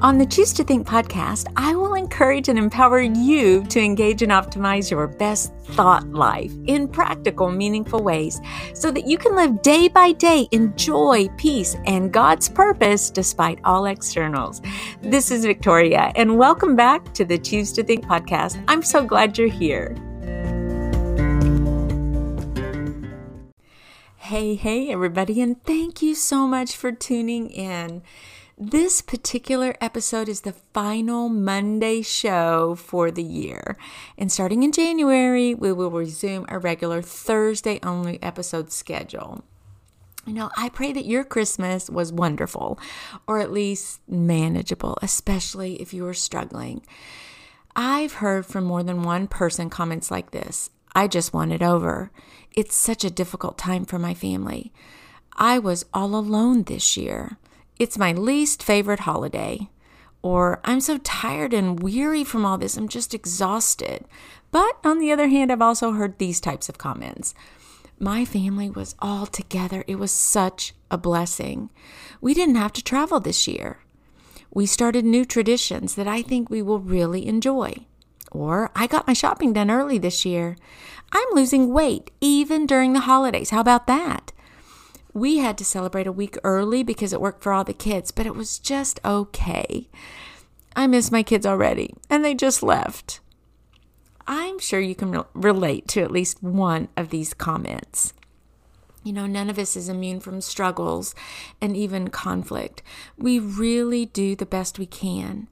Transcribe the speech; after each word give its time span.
On 0.00 0.16
the 0.16 0.26
Choose 0.26 0.52
to 0.52 0.62
Think 0.62 0.86
podcast, 0.86 1.48
I 1.56 1.74
will 1.74 1.94
encourage 1.94 2.48
and 2.48 2.56
empower 2.56 3.00
you 3.00 3.64
to 3.64 3.80
engage 3.80 4.22
and 4.22 4.30
optimize 4.30 4.92
your 4.92 5.08
best 5.08 5.52
thought 5.70 6.08
life 6.12 6.52
in 6.68 6.86
practical, 6.86 7.50
meaningful 7.50 8.04
ways 8.04 8.40
so 8.74 8.92
that 8.92 9.08
you 9.08 9.18
can 9.18 9.34
live 9.34 9.60
day 9.60 9.88
by 9.88 10.12
day 10.12 10.46
in 10.52 10.72
joy, 10.76 11.26
peace, 11.36 11.74
and 11.84 12.12
God's 12.12 12.48
purpose 12.48 13.10
despite 13.10 13.58
all 13.64 13.86
externals. 13.86 14.62
This 15.02 15.32
is 15.32 15.44
Victoria, 15.44 16.12
and 16.14 16.38
welcome 16.38 16.76
back 16.76 17.12
to 17.14 17.24
the 17.24 17.36
Choose 17.36 17.72
to 17.72 17.82
Think 17.82 18.04
podcast. 18.04 18.62
I'm 18.68 18.84
so 18.84 19.04
glad 19.04 19.36
you're 19.36 19.48
here. 19.48 19.96
Hey, 24.16 24.54
hey, 24.54 24.92
everybody, 24.92 25.40
and 25.40 25.60
thank 25.64 26.02
you 26.02 26.14
so 26.14 26.46
much 26.46 26.76
for 26.76 26.92
tuning 26.92 27.50
in. 27.50 28.02
This 28.60 29.02
particular 29.02 29.76
episode 29.80 30.28
is 30.28 30.40
the 30.40 30.56
final 30.74 31.28
Monday 31.28 32.02
show 32.02 32.74
for 32.74 33.12
the 33.12 33.22
year. 33.22 33.76
And 34.18 34.32
starting 34.32 34.64
in 34.64 34.72
January, 34.72 35.54
we 35.54 35.72
will 35.72 35.92
resume 35.92 36.44
our 36.48 36.58
regular 36.58 37.00
Thursday 37.00 37.78
only 37.84 38.20
episode 38.20 38.72
schedule. 38.72 39.44
You 40.26 40.32
know, 40.32 40.50
I 40.56 40.70
pray 40.70 40.92
that 40.92 41.06
your 41.06 41.22
Christmas 41.22 41.88
was 41.88 42.12
wonderful 42.12 42.80
or 43.28 43.38
at 43.38 43.52
least 43.52 44.00
manageable, 44.08 44.98
especially 45.02 45.80
if 45.80 45.94
you 45.94 46.02
were 46.02 46.12
struggling. 46.12 46.82
I've 47.76 48.14
heard 48.14 48.44
from 48.44 48.64
more 48.64 48.82
than 48.82 49.04
one 49.04 49.28
person 49.28 49.70
comments 49.70 50.10
like 50.10 50.32
this 50.32 50.70
I 50.96 51.06
just 51.06 51.32
want 51.32 51.52
it 51.52 51.62
over. 51.62 52.10
It's 52.56 52.74
such 52.74 53.04
a 53.04 53.10
difficult 53.10 53.56
time 53.56 53.84
for 53.84 54.00
my 54.00 54.14
family. 54.14 54.72
I 55.36 55.60
was 55.60 55.84
all 55.94 56.16
alone 56.16 56.64
this 56.64 56.96
year. 56.96 57.38
It's 57.78 57.98
my 57.98 58.12
least 58.12 58.62
favorite 58.62 59.00
holiday. 59.00 59.70
Or 60.20 60.60
I'm 60.64 60.80
so 60.80 60.98
tired 60.98 61.54
and 61.54 61.80
weary 61.80 62.24
from 62.24 62.44
all 62.44 62.58
this, 62.58 62.76
I'm 62.76 62.88
just 62.88 63.14
exhausted. 63.14 64.04
But 64.50 64.78
on 64.84 64.98
the 64.98 65.12
other 65.12 65.28
hand, 65.28 65.52
I've 65.52 65.62
also 65.62 65.92
heard 65.92 66.18
these 66.18 66.40
types 66.40 66.68
of 66.68 66.78
comments. 66.78 67.34
My 68.00 68.24
family 68.24 68.70
was 68.70 68.94
all 68.98 69.26
together. 69.26 69.84
It 69.86 69.96
was 69.96 70.10
such 70.10 70.74
a 70.90 70.98
blessing. 70.98 71.70
We 72.20 72.34
didn't 72.34 72.56
have 72.56 72.72
to 72.74 72.84
travel 72.84 73.20
this 73.20 73.46
year. 73.46 73.80
We 74.52 74.66
started 74.66 75.04
new 75.04 75.24
traditions 75.24 75.94
that 75.94 76.08
I 76.08 76.22
think 76.22 76.48
we 76.48 76.62
will 76.62 76.80
really 76.80 77.26
enjoy. 77.26 77.86
Or 78.30 78.70
I 78.74 78.86
got 78.86 79.06
my 79.06 79.12
shopping 79.12 79.52
done 79.52 79.70
early 79.70 79.98
this 79.98 80.24
year. 80.24 80.56
I'm 81.12 81.28
losing 81.32 81.72
weight 81.72 82.10
even 82.20 82.66
during 82.66 82.92
the 82.92 83.00
holidays. 83.00 83.50
How 83.50 83.60
about 83.60 83.86
that? 83.86 84.32
We 85.18 85.38
had 85.38 85.58
to 85.58 85.64
celebrate 85.64 86.06
a 86.06 86.12
week 86.12 86.38
early 86.44 86.84
because 86.84 87.12
it 87.12 87.20
worked 87.20 87.42
for 87.42 87.52
all 87.52 87.64
the 87.64 87.74
kids, 87.74 88.12
but 88.12 88.24
it 88.24 88.36
was 88.36 88.60
just 88.60 89.00
okay. 89.04 89.88
I 90.76 90.86
miss 90.86 91.10
my 91.10 91.24
kids 91.24 91.44
already, 91.44 91.92
and 92.08 92.24
they 92.24 92.34
just 92.34 92.62
left. 92.62 93.18
I'm 94.28 94.60
sure 94.60 94.78
you 94.78 94.94
can 94.94 95.10
re- 95.10 95.24
relate 95.34 95.88
to 95.88 96.02
at 96.02 96.12
least 96.12 96.40
one 96.40 96.86
of 96.96 97.10
these 97.10 97.34
comments. 97.34 98.12
You 99.02 99.12
know, 99.12 99.26
none 99.26 99.50
of 99.50 99.58
us 99.58 99.74
is 99.74 99.88
immune 99.88 100.20
from 100.20 100.40
struggles 100.40 101.16
and 101.60 101.76
even 101.76 102.10
conflict. 102.10 102.84
We 103.16 103.40
really 103.40 104.06
do 104.06 104.36
the 104.36 104.46
best 104.46 104.78
we 104.78 104.86
can. 104.86 105.48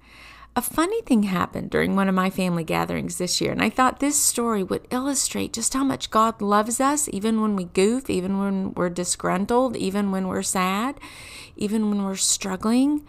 A 0.59 0.62
funny 0.62 1.03
thing 1.03 1.25
happened 1.25 1.69
during 1.69 1.97
one 1.97 2.09
of 2.09 2.15
my 2.15 2.31
family 2.31 2.65
gatherings 2.65 3.19
this 3.19 3.43
year, 3.43 3.53
and 3.53 3.62
I 3.62 3.69
thought 3.69 4.01
this 4.01 4.19
story 4.19 4.62
would 4.62 4.89
illustrate 4.91 5.53
just 5.53 5.75
how 5.75 5.85
much 5.85 6.09
God 6.09 6.41
loves 6.41 6.81
us, 6.81 7.11
even 7.12 7.43
when 7.43 7.57
we 7.57 7.67
goof, 7.67 8.09
even 8.09 8.39
when 8.39 8.73
we're 8.73 8.89
disgruntled, 8.89 9.77
even 9.77 10.11
when 10.11 10.29
we're 10.29 10.41
sad, 10.41 10.99
even 11.59 11.91
when 11.91 12.03
we're 12.03 12.17
struggling, 12.17 13.07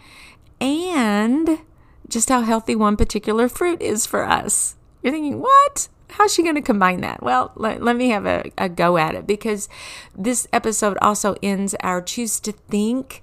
and 0.60 1.60
just 2.06 2.28
how 2.28 2.42
healthy 2.42 2.76
one 2.76 2.98
particular 2.98 3.48
fruit 3.48 3.80
is 3.80 4.04
for 4.04 4.24
us. 4.24 4.76
You're 5.02 5.14
thinking, 5.14 5.40
what? 5.40 5.88
How's 6.10 6.34
she 6.34 6.42
going 6.42 6.54
to 6.56 6.60
combine 6.60 7.00
that? 7.00 7.22
Well, 7.22 7.52
let, 7.54 7.82
let 7.82 7.96
me 7.96 8.10
have 8.10 8.26
a, 8.26 8.50
a 8.58 8.68
go 8.68 8.98
at 8.98 9.14
it 9.14 9.26
because 9.26 9.70
this 10.14 10.46
episode 10.52 10.98
also 11.00 11.34
ends 11.42 11.74
our 11.80 12.02
Choose 12.02 12.40
to 12.40 12.52
Think 12.52 13.22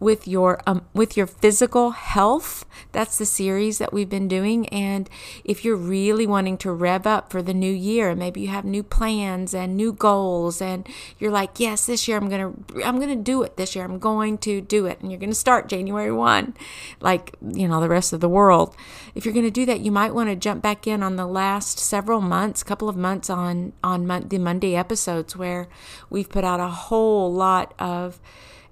with 0.00 0.26
your 0.26 0.60
um, 0.66 0.86
with 0.94 1.16
your 1.16 1.26
physical 1.26 1.90
health. 1.90 2.64
That's 2.92 3.18
the 3.18 3.26
series 3.26 3.78
that 3.78 3.92
we've 3.92 4.08
been 4.08 4.26
doing. 4.26 4.66
And 4.70 5.08
if 5.44 5.64
you're 5.64 5.76
really 5.76 6.26
wanting 6.26 6.56
to 6.58 6.72
rev 6.72 7.06
up 7.06 7.30
for 7.30 7.42
the 7.42 7.54
new 7.54 7.72
year, 7.72 8.16
maybe 8.16 8.40
you 8.40 8.48
have 8.48 8.64
new 8.64 8.82
plans 8.82 9.54
and 9.54 9.76
new 9.76 9.92
goals, 9.92 10.60
and 10.62 10.88
you're 11.18 11.30
like, 11.30 11.60
yes, 11.60 11.86
this 11.86 12.08
year 12.08 12.16
I'm 12.16 12.28
gonna 12.30 12.52
I'm 12.84 12.98
gonna 12.98 13.14
do 13.14 13.42
it. 13.42 13.56
This 13.56 13.76
year 13.76 13.84
I'm 13.84 13.98
going 13.98 14.38
to 14.38 14.60
do 14.62 14.86
it, 14.86 15.00
and 15.00 15.12
you're 15.12 15.20
gonna 15.20 15.34
start 15.34 15.68
January 15.68 16.10
one, 16.10 16.54
like 17.00 17.36
you 17.46 17.68
know 17.68 17.80
the 17.80 17.88
rest 17.88 18.12
of 18.12 18.20
the 18.20 18.28
world. 18.28 18.74
If 19.14 19.24
you're 19.24 19.34
gonna 19.34 19.50
do 19.50 19.66
that, 19.66 19.80
you 19.80 19.92
might 19.92 20.14
want 20.14 20.30
to 20.30 20.36
jump 20.36 20.62
back 20.62 20.86
in 20.86 21.02
on 21.02 21.16
the 21.16 21.26
last 21.26 21.78
several 21.78 22.22
months, 22.22 22.62
couple 22.62 22.88
of 22.88 22.96
months 22.96 23.28
on 23.28 23.74
on 23.84 24.06
the 24.28 24.38
Monday 24.38 24.74
episodes 24.74 25.36
where 25.36 25.68
we've 26.08 26.30
put 26.30 26.44
out 26.44 26.58
a 26.58 26.68
whole 26.68 27.32
lot 27.32 27.74
of 27.78 28.18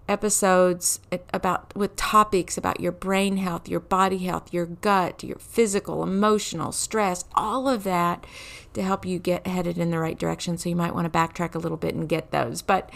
episodes 0.09 1.01
about 1.33 1.77
with 1.77 1.95
topics 1.97 2.57
about 2.57 2.81
your 2.81 2.93
brain 2.93 3.37
health, 3.37 3.69
your 3.69 3.81
body 3.81 4.19
health, 4.19 4.53
your 4.53 4.67
gut, 4.67 5.23
your 5.23 5.39
physical, 5.39 6.03
emotional, 6.03 6.73
stress, 6.73 7.25
all 7.35 7.69
of 7.69 7.85
that 7.85 8.27
to 8.75 8.83
help 8.83 9.05
you 9.05 9.19
get 9.19 9.47
headed 9.47 9.79
in 9.79 9.91
the 9.91 9.99
right 9.99 10.19
direction. 10.19 10.57
So 10.57 10.69
you 10.69 10.77
might 10.77 10.95
want 10.95 11.11
to 11.11 11.19
backtrack 11.19 11.55
a 11.55 11.59
little 11.59 11.77
bit 11.77 11.95
and 11.95 12.09
get 12.09 12.31
those. 12.31 12.63
But 12.63 12.91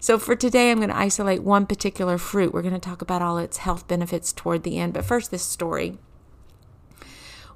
so 0.00 0.18
for 0.18 0.34
today, 0.34 0.70
I'm 0.70 0.78
going 0.78 0.88
to 0.88 0.96
isolate 0.96 1.42
one 1.42 1.66
particular 1.66 2.18
fruit. 2.18 2.52
We're 2.52 2.62
going 2.62 2.74
to 2.74 2.80
talk 2.80 3.02
about 3.02 3.22
all 3.22 3.38
its 3.38 3.58
health 3.58 3.86
benefits 3.88 4.32
toward 4.32 4.62
the 4.62 4.78
end. 4.78 4.94
But 4.94 5.04
first, 5.04 5.30
this 5.30 5.42
story. 5.42 5.98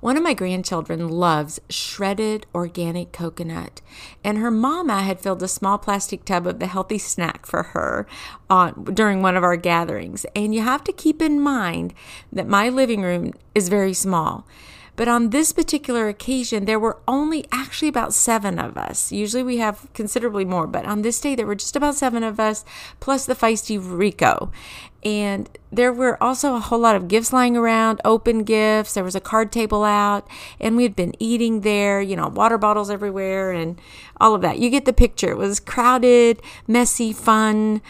One 0.00 0.16
of 0.16 0.22
my 0.22 0.32
grandchildren 0.32 1.08
loves 1.08 1.60
shredded 1.68 2.46
organic 2.54 3.12
coconut, 3.12 3.82
and 4.24 4.38
her 4.38 4.50
mama 4.50 5.02
had 5.02 5.20
filled 5.20 5.42
a 5.42 5.48
small 5.48 5.76
plastic 5.76 6.24
tub 6.24 6.46
of 6.46 6.58
the 6.58 6.66
healthy 6.66 6.96
snack 6.96 7.44
for 7.44 7.62
her 7.74 8.06
on, 8.48 8.84
during 8.94 9.20
one 9.20 9.36
of 9.36 9.44
our 9.44 9.56
gatherings. 9.56 10.24
And 10.34 10.54
you 10.54 10.62
have 10.62 10.84
to 10.84 10.92
keep 10.92 11.20
in 11.20 11.38
mind 11.38 11.92
that 12.32 12.48
my 12.48 12.70
living 12.70 13.02
room 13.02 13.34
is 13.54 13.68
very 13.68 13.92
small. 13.92 14.46
But 14.96 15.08
on 15.08 15.30
this 15.30 15.52
particular 15.52 16.08
occasion, 16.08 16.64
there 16.64 16.78
were 16.78 16.98
only 17.08 17.46
actually 17.52 17.88
about 17.88 18.12
seven 18.12 18.58
of 18.58 18.76
us. 18.76 19.12
Usually 19.12 19.42
we 19.42 19.56
have 19.56 19.88
considerably 19.94 20.44
more, 20.44 20.66
but 20.66 20.84
on 20.84 21.02
this 21.02 21.20
day, 21.20 21.34
there 21.34 21.46
were 21.46 21.54
just 21.54 21.76
about 21.76 21.94
seven 21.94 22.22
of 22.22 22.38
us, 22.38 22.64
plus 23.00 23.24
the 23.24 23.34
feisty 23.34 23.78
Rico. 23.80 24.50
And 25.02 25.48
there 25.72 25.92
were 25.92 26.22
also 26.22 26.56
a 26.56 26.60
whole 26.60 26.78
lot 26.78 26.94
of 26.94 27.08
gifts 27.08 27.32
lying 27.32 27.56
around, 27.56 28.00
open 28.04 28.44
gifts. 28.44 28.94
There 28.94 29.04
was 29.04 29.14
a 29.14 29.20
card 29.20 29.50
table 29.50 29.82
out, 29.82 30.28
and 30.60 30.76
we 30.76 30.82
had 30.82 30.94
been 30.94 31.14
eating 31.18 31.62
there, 31.62 32.02
you 32.02 32.16
know, 32.16 32.28
water 32.28 32.58
bottles 32.58 32.90
everywhere 32.90 33.50
and 33.50 33.80
all 34.20 34.34
of 34.34 34.42
that. 34.42 34.58
You 34.58 34.68
get 34.68 34.84
the 34.84 34.92
picture. 34.92 35.30
It 35.30 35.38
was 35.38 35.58
crowded, 35.58 36.42
messy, 36.66 37.12
fun, 37.14 37.80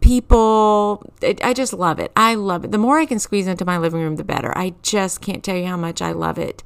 people. 0.00 1.10
It, 1.22 1.42
I 1.42 1.54
just 1.54 1.72
love 1.72 1.98
it. 1.98 2.12
I 2.14 2.34
love 2.34 2.64
it. 2.66 2.72
The 2.72 2.78
more 2.78 2.98
I 2.98 3.06
can 3.06 3.18
squeeze 3.18 3.46
into 3.46 3.64
my 3.64 3.78
living 3.78 4.02
room, 4.02 4.16
the 4.16 4.24
better. 4.24 4.56
I 4.56 4.74
just 4.82 5.22
can't 5.22 5.42
tell 5.42 5.56
you 5.56 5.66
how 5.66 5.78
much 5.78 6.02
I 6.02 6.12
love 6.12 6.38
it. 6.38 6.62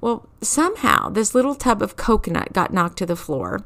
Well, 0.00 0.26
somehow 0.40 1.10
this 1.10 1.34
little 1.34 1.54
tub 1.54 1.82
of 1.82 1.96
coconut 1.96 2.52
got 2.52 2.72
knocked 2.72 2.98
to 2.98 3.06
the 3.06 3.16
floor. 3.16 3.64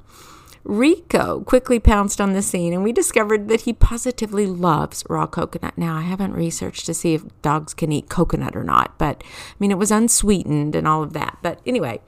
Rico 0.69 1.41
quickly 1.41 1.81
pounced 1.81 2.21
on 2.21 2.34
the 2.34 2.43
scene, 2.43 2.75
and 2.75 2.84
we 2.84 2.93
discovered 2.93 3.49
that 3.49 3.62
he 3.62 3.73
positively 3.73 4.45
loves 4.45 5.03
raw 5.09 5.27
coconut. 5.27 5.79
Now, 5.79 5.97
I 5.97 6.03
haven't 6.03 6.34
researched 6.34 6.84
to 6.84 6.93
see 6.93 7.15
if 7.15 7.25
dogs 7.41 7.73
can 7.73 7.91
eat 7.91 8.11
coconut 8.11 8.55
or 8.55 8.62
not, 8.62 8.99
but 8.99 9.25
I 9.27 9.55
mean, 9.59 9.71
it 9.71 9.79
was 9.79 9.91
unsweetened 9.91 10.77
and 10.77 10.87
all 10.87 11.03
of 11.03 11.15
that. 11.15 11.39
But 11.41 11.61
anyway, 11.65 12.03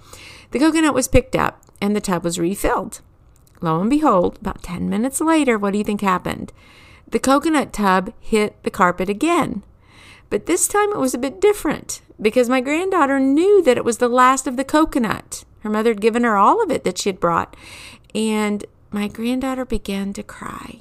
the 0.50 0.58
coconut 0.58 0.92
was 0.92 1.08
picked 1.08 1.34
up 1.34 1.62
and 1.80 1.96
the 1.96 2.02
tub 2.02 2.22
was 2.22 2.38
refilled. 2.38 3.00
Lo 3.62 3.80
and 3.80 3.88
behold, 3.88 4.36
about 4.42 4.62
10 4.62 4.90
minutes 4.90 5.22
later, 5.22 5.56
what 5.56 5.72
do 5.72 5.78
you 5.78 5.84
think 5.84 6.02
happened? 6.02 6.52
The 7.08 7.18
coconut 7.18 7.72
tub 7.72 8.12
hit 8.20 8.62
the 8.62 8.70
carpet 8.70 9.08
again. 9.08 9.64
But 10.28 10.44
this 10.44 10.68
time 10.68 10.90
it 10.92 10.98
was 10.98 11.14
a 11.14 11.18
bit 11.18 11.40
different 11.40 12.02
because 12.20 12.50
my 12.50 12.60
granddaughter 12.60 13.18
knew 13.20 13.62
that 13.62 13.78
it 13.78 13.86
was 13.86 13.98
the 13.98 14.08
last 14.08 14.46
of 14.46 14.58
the 14.58 14.64
coconut. 14.64 15.44
Her 15.60 15.70
mother 15.70 15.90
had 15.90 16.00
given 16.00 16.24
her 16.24 16.36
all 16.36 16.62
of 16.62 16.70
it 16.70 16.84
that 16.84 16.98
she 16.98 17.08
had 17.08 17.20
brought. 17.20 17.56
And 18.14 18.64
my 18.90 19.08
granddaughter 19.08 19.64
began 19.64 20.12
to 20.14 20.22
cry. 20.22 20.80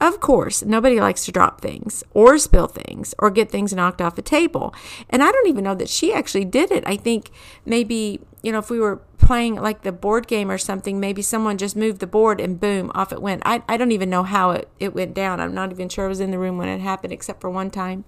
Of 0.00 0.20
course, 0.20 0.62
nobody 0.62 1.00
likes 1.00 1.24
to 1.24 1.32
drop 1.32 1.60
things 1.60 2.02
or 2.12 2.36
spill 2.36 2.66
things 2.66 3.14
or 3.18 3.30
get 3.30 3.50
things 3.50 3.72
knocked 3.72 4.02
off 4.02 4.18
a 4.18 4.22
table. 4.22 4.74
And 5.08 5.22
I 5.22 5.30
don't 5.30 5.46
even 5.46 5.64
know 5.64 5.76
that 5.76 5.88
she 5.88 6.12
actually 6.12 6.44
did 6.44 6.70
it. 6.72 6.82
I 6.86 6.96
think 6.96 7.30
maybe, 7.64 8.20
you 8.42 8.52
know, 8.52 8.58
if 8.58 8.70
we 8.70 8.80
were 8.80 8.96
playing 9.18 9.54
like 9.54 9.82
the 9.82 9.92
board 9.92 10.26
game 10.26 10.50
or 10.50 10.58
something, 10.58 10.98
maybe 10.98 11.22
someone 11.22 11.56
just 11.56 11.76
moved 11.76 12.00
the 12.00 12.06
board 12.06 12.40
and 12.40 12.60
boom, 12.60 12.90
off 12.94 13.12
it 13.12 13.22
went. 13.22 13.42
I, 13.46 13.62
I 13.68 13.76
don't 13.76 13.92
even 13.92 14.10
know 14.10 14.24
how 14.24 14.50
it, 14.50 14.68
it 14.80 14.94
went 14.94 15.14
down. 15.14 15.40
I'm 15.40 15.54
not 15.54 15.70
even 15.70 15.88
sure 15.88 16.04
I 16.04 16.08
was 16.08 16.20
in 16.20 16.32
the 16.32 16.38
room 16.38 16.58
when 16.58 16.68
it 16.68 16.80
happened, 16.80 17.12
except 17.12 17.40
for 17.40 17.48
one 17.48 17.70
time. 17.70 18.04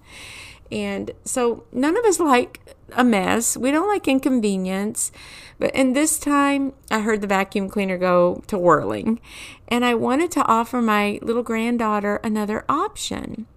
And 0.71 1.11
so 1.25 1.65
none 1.71 1.97
of 1.97 2.05
us 2.05 2.19
like 2.19 2.75
a 2.93 3.03
mess. 3.03 3.57
We 3.57 3.71
don't 3.71 3.87
like 3.87 4.07
inconvenience. 4.07 5.11
But 5.59 5.73
in 5.75 5.93
this 5.93 6.19
time, 6.19 6.73
I 6.91 6.99
heard 6.99 7.21
the 7.21 7.27
vacuum 7.27 7.69
cleaner 7.69 7.97
go 7.97 8.43
to 8.47 8.57
whirling. 8.57 9.19
And 9.67 9.83
I 9.83 9.93
wanted 9.95 10.31
to 10.31 10.45
offer 10.45 10.81
my 10.81 11.19
little 11.21 11.43
granddaughter 11.43 12.17
another 12.23 12.63
option. 12.69 13.47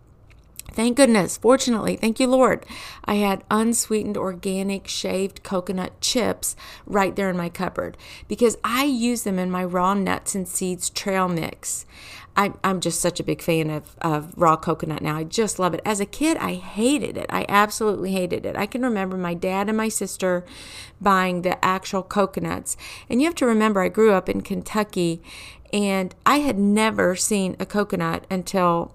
Thank 0.73 0.97
goodness, 0.97 1.37
fortunately, 1.37 1.97
thank 1.97 2.21
you, 2.21 2.27
Lord, 2.27 2.65
I 3.05 3.15
had 3.15 3.45
unsweetened 3.51 4.17
organic 4.17 4.87
shaved 4.87 5.43
coconut 5.43 6.01
chips 6.01 6.55
right 6.87 7.15
there 7.17 7.29
in 7.29 7.37
my 7.37 7.49
cupboard 7.49 7.97
because 8.29 8.57
I 8.63 8.85
use 8.85 9.25
them 9.25 9.39
in 9.39 9.51
my 9.51 9.65
raw 9.65 9.95
nuts 9.95 10.35
and 10.35 10.47
seeds 10.47 10.89
trail 10.89 11.29
mix. 11.29 11.87
I, 12.37 12.53
I'm 12.63 12.81
just 12.81 13.01
such 13.01 13.19
a 13.19 13.25
big 13.25 13.43
fan 13.43 13.69
of, 13.71 13.97
of 14.01 14.33
raw 14.37 14.57
coconut 14.57 15.03
now. 15.03 15.17
I 15.17 15.25
just 15.25 15.59
love 15.59 15.75
it. 15.75 15.83
As 15.85 15.99
a 15.99 16.07
kid, 16.07 16.37
I 16.37 16.55
hated 16.55 17.17
it. 17.17 17.27
I 17.29 17.45
absolutely 17.49 18.13
hated 18.13 18.47
it. 18.47 18.57
I 18.57 18.67
can 18.67 18.83
remember 18.83 19.17
my 19.17 19.35
dad 19.35 19.69
and 19.69 19.77
my 19.77 19.89
sister 19.89 20.45
buying 21.01 21.43
the 21.43 21.63
actual 21.65 22.03
coconuts. 22.03 22.77
And 23.09 23.21
you 23.21 23.27
have 23.27 23.35
to 23.37 23.47
remember, 23.47 23.83
I 23.83 23.89
grew 23.89 24.13
up 24.13 24.29
in 24.29 24.43
Kentucky 24.43 25.21
and 25.73 26.15
I 26.25 26.39
had 26.39 26.59
never 26.59 27.17
seen 27.17 27.57
a 27.59 27.67
coconut 27.67 28.27
until 28.31 28.95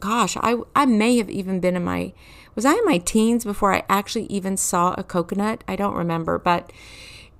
gosh, 0.00 0.36
I, 0.38 0.56
I 0.74 0.86
may 0.86 1.16
have 1.18 1.30
even 1.30 1.60
been 1.60 1.76
in 1.76 1.84
my, 1.84 2.12
was 2.54 2.64
I 2.64 2.72
in 2.72 2.84
my 2.84 2.98
teens 2.98 3.44
before 3.44 3.72
I 3.72 3.84
actually 3.88 4.24
even 4.26 4.56
saw 4.56 4.94
a 4.96 5.04
coconut? 5.04 5.62
I 5.68 5.76
don't 5.76 5.94
remember, 5.94 6.38
but 6.38 6.72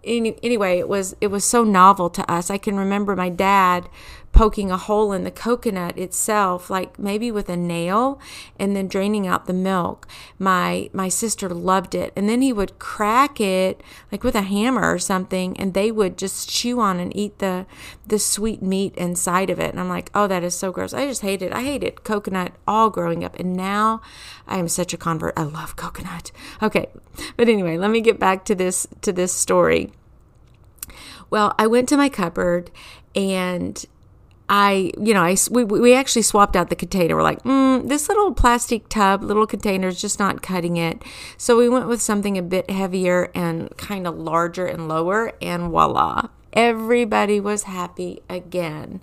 any, 0.04 0.36
anyway, 0.42 0.78
it 0.78 0.88
was 0.88 1.14
it 1.20 1.26
was 1.26 1.44
so 1.44 1.64
novel 1.64 2.08
to 2.10 2.30
us. 2.30 2.50
I 2.50 2.58
can 2.58 2.76
remember 2.76 3.14
my 3.14 3.28
dad 3.28 3.88
poking 4.32 4.70
a 4.70 4.76
hole 4.76 5.12
in 5.12 5.24
the 5.24 5.30
coconut 5.30 5.98
itself, 5.98 6.70
like 6.70 6.98
maybe 6.98 7.30
with 7.30 7.48
a 7.48 7.56
nail, 7.56 8.20
and 8.58 8.74
then 8.74 8.88
draining 8.88 9.26
out 9.26 9.46
the 9.46 9.52
milk. 9.52 10.06
My 10.38 10.88
my 10.92 11.08
sister 11.08 11.48
loved 11.48 11.94
it, 11.94 12.12
and 12.16 12.28
then 12.28 12.40
he 12.40 12.52
would 12.52 12.78
crack 12.78 13.40
it 13.40 13.82
like 14.10 14.24
with 14.24 14.34
a 14.34 14.42
hammer 14.42 14.92
or 14.92 14.98
something, 14.98 15.56
and 15.58 15.74
they 15.74 15.90
would 15.90 16.16
just 16.16 16.48
chew 16.48 16.80
on 16.80 17.00
and 17.00 17.14
eat 17.16 17.38
the 17.38 17.66
the 18.06 18.18
sweet 18.18 18.62
meat 18.62 18.94
inside 18.96 19.50
of 19.50 19.58
it. 19.58 19.70
And 19.70 19.80
I'm 19.80 19.88
like, 19.88 20.10
oh, 20.14 20.26
that 20.26 20.44
is 20.44 20.54
so 20.54 20.72
gross. 20.72 20.94
I 20.94 21.06
just 21.06 21.22
hate 21.22 21.42
it 21.42 21.52
I 21.52 21.62
hated 21.62 22.04
coconut 22.04 22.52
all 22.66 22.90
growing 22.90 23.24
up, 23.24 23.38
and 23.38 23.54
now 23.54 24.00
I 24.46 24.58
am 24.58 24.68
such 24.68 24.94
a 24.94 24.96
convert. 24.96 25.38
I 25.38 25.42
love 25.42 25.76
coconut. 25.76 26.30
Okay, 26.62 26.88
but 27.36 27.48
anyway, 27.48 27.76
let 27.76 27.90
me 27.90 28.00
get 28.00 28.18
back 28.18 28.44
to 28.46 28.54
this 28.54 28.86
to 29.02 29.12
this 29.12 29.32
story. 29.32 29.92
Well, 31.30 31.54
I 31.58 31.66
went 31.66 31.88
to 31.90 31.96
my 31.96 32.08
cupboard 32.08 32.70
and 33.14 33.84
I, 34.52 34.90
you 35.00 35.14
know, 35.14 35.22
I 35.22 35.36
we, 35.52 35.62
we 35.62 35.94
actually 35.94 36.22
swapped 36.22 36.56
out 36.56 36.70
the 36.70 36.76
container. 36.76 37.14
We're 37.14 37.22
like, 37.22 37.44
mm, 37.44 37.88
this 37.88 38.08
little 38.08 38.34
plastic 38.34 38.88
tub, 38.88 39.22
little 39.22 39.46
container 39.46 39.86
is 39.86 40.00
just 40.00 40.18
not 40.18 40.42
cutting 40.42 40.76
it. 40.76 41.04
So 41.36 41.56
we 41.56 41.68
went 41.68 41.86
with 41.86 42.02
something 42.02 42.36
a 42.36 42.42
bit 42.42 42.68
heavier 42.68 43.30
and 43.32 43.74
kind 43.76 44.08
of 44.08 44.18
larger 44.18 44.66
and 44.66 44.88
lower, 44.88 45.32
and 45.40 45.70
voila, 45.70 46.30
everybody 46.52 47.38
was 47.38 47.62
happy 47.62 48.22
again. 48.28 49.00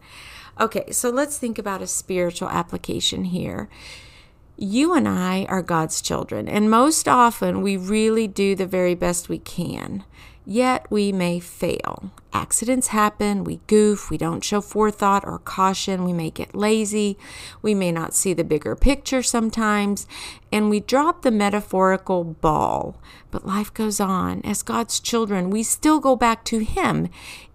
Okay, 0.59 0.91
so 0.91 1.09
let's 1.09 1.37
think 1.37 1.57
about 1.57 1.81
a 1.81 1.87
spiritual 1.87 2.49
application 2.49 3.23
here. 3.23 3.69
You 4.57 4.95
and 4.95 5.07
I 5.07 5.45
are 5.45 5.61
God's 5.61 6.01
children, 6.01 6.49
and 6.49 6.69
most 6.69 7.07
often 7.07 7.61
we 7.61 7.77
really 7.77 8.27
do 8.27 8.53
the 8.53 8.65
very 8.65 8.95
best 8.95 9.29
we 9.29 9.39
can. 9.39 10.03
Yet 10.49 10.89
we 10.89 11.11
may 11.11 11.41
fail. 11.41 12.09
Accidents 12.31 12.87
happen, 12.87 13.43
we 13.43 13.59
goof, 13.67 14.09
we 14.09 14.17
don't 14.17 14.45
show 14.45 14.61
forethought 14.61 15.27
or 15.27 15.39
caution, 15.39 16.05
we 16.05 16.13
may 16.13 16.29
get 16.29 16.55
lazy, 16.55 17.17
we 17.61 17.75
may 17.75 17.91
not 17.91 18.13
see 18.13 18.33
the 18.33 18.45
bigger 18.45 18.73
picture 18.73 19.21
sometimes, 19.21 20.07
and 20.49 20.69
we 20.69 20.79
drop 20.79 21.23
the 21.23 21.31
metaphorical 21.31 22.23
ball. 22.23 22.95
But 23.29 23.45
life 23.45 23.73
goes 23.73 23.99
on. 23.99 24.39
As 24.45 24.63
God's 24.63 25.01
children, 25.01 25.49
we 25.49 25.63
still 25.63 25.99
go 25.99 26.15
back 26.15 26.45
to 26.45 26.59
Him 26.59 27.09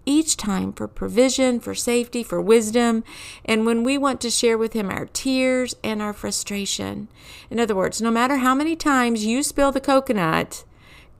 each 0.05 0.37
time 0.37 0.71
for 0.71 0.87
provision, 0.87 1.59
for 1.59 1.73
safety, 1.73 2.21
for 2.21 2.39
wisdom, 2.39 3.03
and 3.43 3.65
when 3.65 3.83
we 3.83 3.97
want 3.97 4.21
to 4.21 4.29
share 4.29 4.57
with 4.57 4.73
Him 4.73 4.91
our 4.91 5.07
tears 5.07 5.75
and 5.83 5.99
our 5.99 6.13
frustration. 6.13 7.07
In 7.49 7.59
other 7.59 7.73
words, 7.73 8.03
no 8.03 8.11
matter 8.11 8.37
how 8.37 8.53
many 8.53 8.75
times 8.75 9.25
you 9.25 9.41
spill 9.41 9.71
the 9.71 9.81
coconut, 9.81 10.63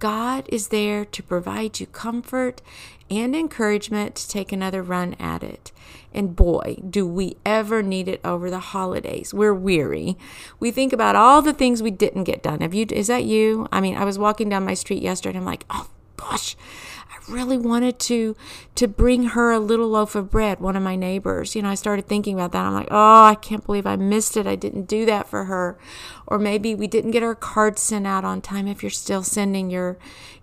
God 0.04 0.50
is 0.50 0.68
there 0.68 1.06
to 1.06 1.24
provide 1.24 1.80
you 1.80 1.86
comfort 1.86 2.62
and 3.10 3.34
encouragement 3.34 4.16
to 4.16 4.28
take 4.28 4.52
another 4.52 4.84
run 4.84 5.14
at 5.14 5.42
it. 5.44 5.72
And 6.14 6.36
boy, 6.36 6.76
do 6.90 7.08
we 7.08 7.38
ever 7.46 7.82
need 7.82 8.10
it 8.10 8.20
over 8.26 8.50
the 8.50 8.60
holidays. 8.60 9.34
We're 9.34 9.54
weary. 9.54 10.18
We 10.60 10.72
think 10.72 10.92
about 10.92 11.16
all 11.16 11.42
the 11.42 11.54
things 11.54 11.82
we 11.82 11.90
didn't 11.90 12.26
get 12.26 12.44
done. 12.44 12.60
Have 12.60 12.74
you 12.74 12.86
is 12.90 13.08
that 13.08 13.24
you? 13.24 13.66
I 13.72 13.80
mean, 13.80 13.96
I 13.96 14.04
was 14.04 14.20
walking 14.20 14.50
down 14.50 14.66
my 14.66 14.74
street 14.74 15.02
yesterday 15.02 15.38
and 15.38 15.46
I'm 15.46 15.50
like, 15.50 15.64
"Oh 15.70 15.88
gosh, 16.18 16.58
really 17.28 17.58
wanted 17.58 18.00
to 18.00 18.36
to 18.75 18.88
bring 18.88 19.24
her 19.30 19.52
a 19.52 19.60
little 19.60 19.88
loaf 19.88 20.16
of 20.16 20.30
bread 20.31 20.60
one 20.60 20.75
of 20.75 20.84
my 20.84 20.96
neighbors. 20.96 21.56
You 21.56 21.62
know 21.62 21.70
i 21.70 21.75
started 21.75 22.08
thinking 22.08 22.36
about 22.36 22.52
that. 22.52 22.66
I'm 22.66 22.74
like 22.74 22.88
oh 22.92 23.24
i 23.24 23.36
can't 23.36 23.66
believe 23.66 23.86
i 23.86 23.96
missed 23.96 24.38
it. 24.38 24.48
I 24.48 24.56
didn't 24.56 24.88
do 24.88 25.06
that 25.06 25.28
for 25.28 25.46
her. 25.46 25.78
Or 26.28 26.40
maybe 26.40 26.74
we 26.74 26.88
didn't 26.88 27.12
get 27.12 27.24
our 27.24 27.36
cards 27.36 27.81
sent 27.81 28.08
out 28.08 28.25
on 28.25 28.42
time 28.42 28.68
if 28.68 28.81
you're 28.81 28.90
still 28.90 29.24
sending 29.24 29.70
your 29.70 29.98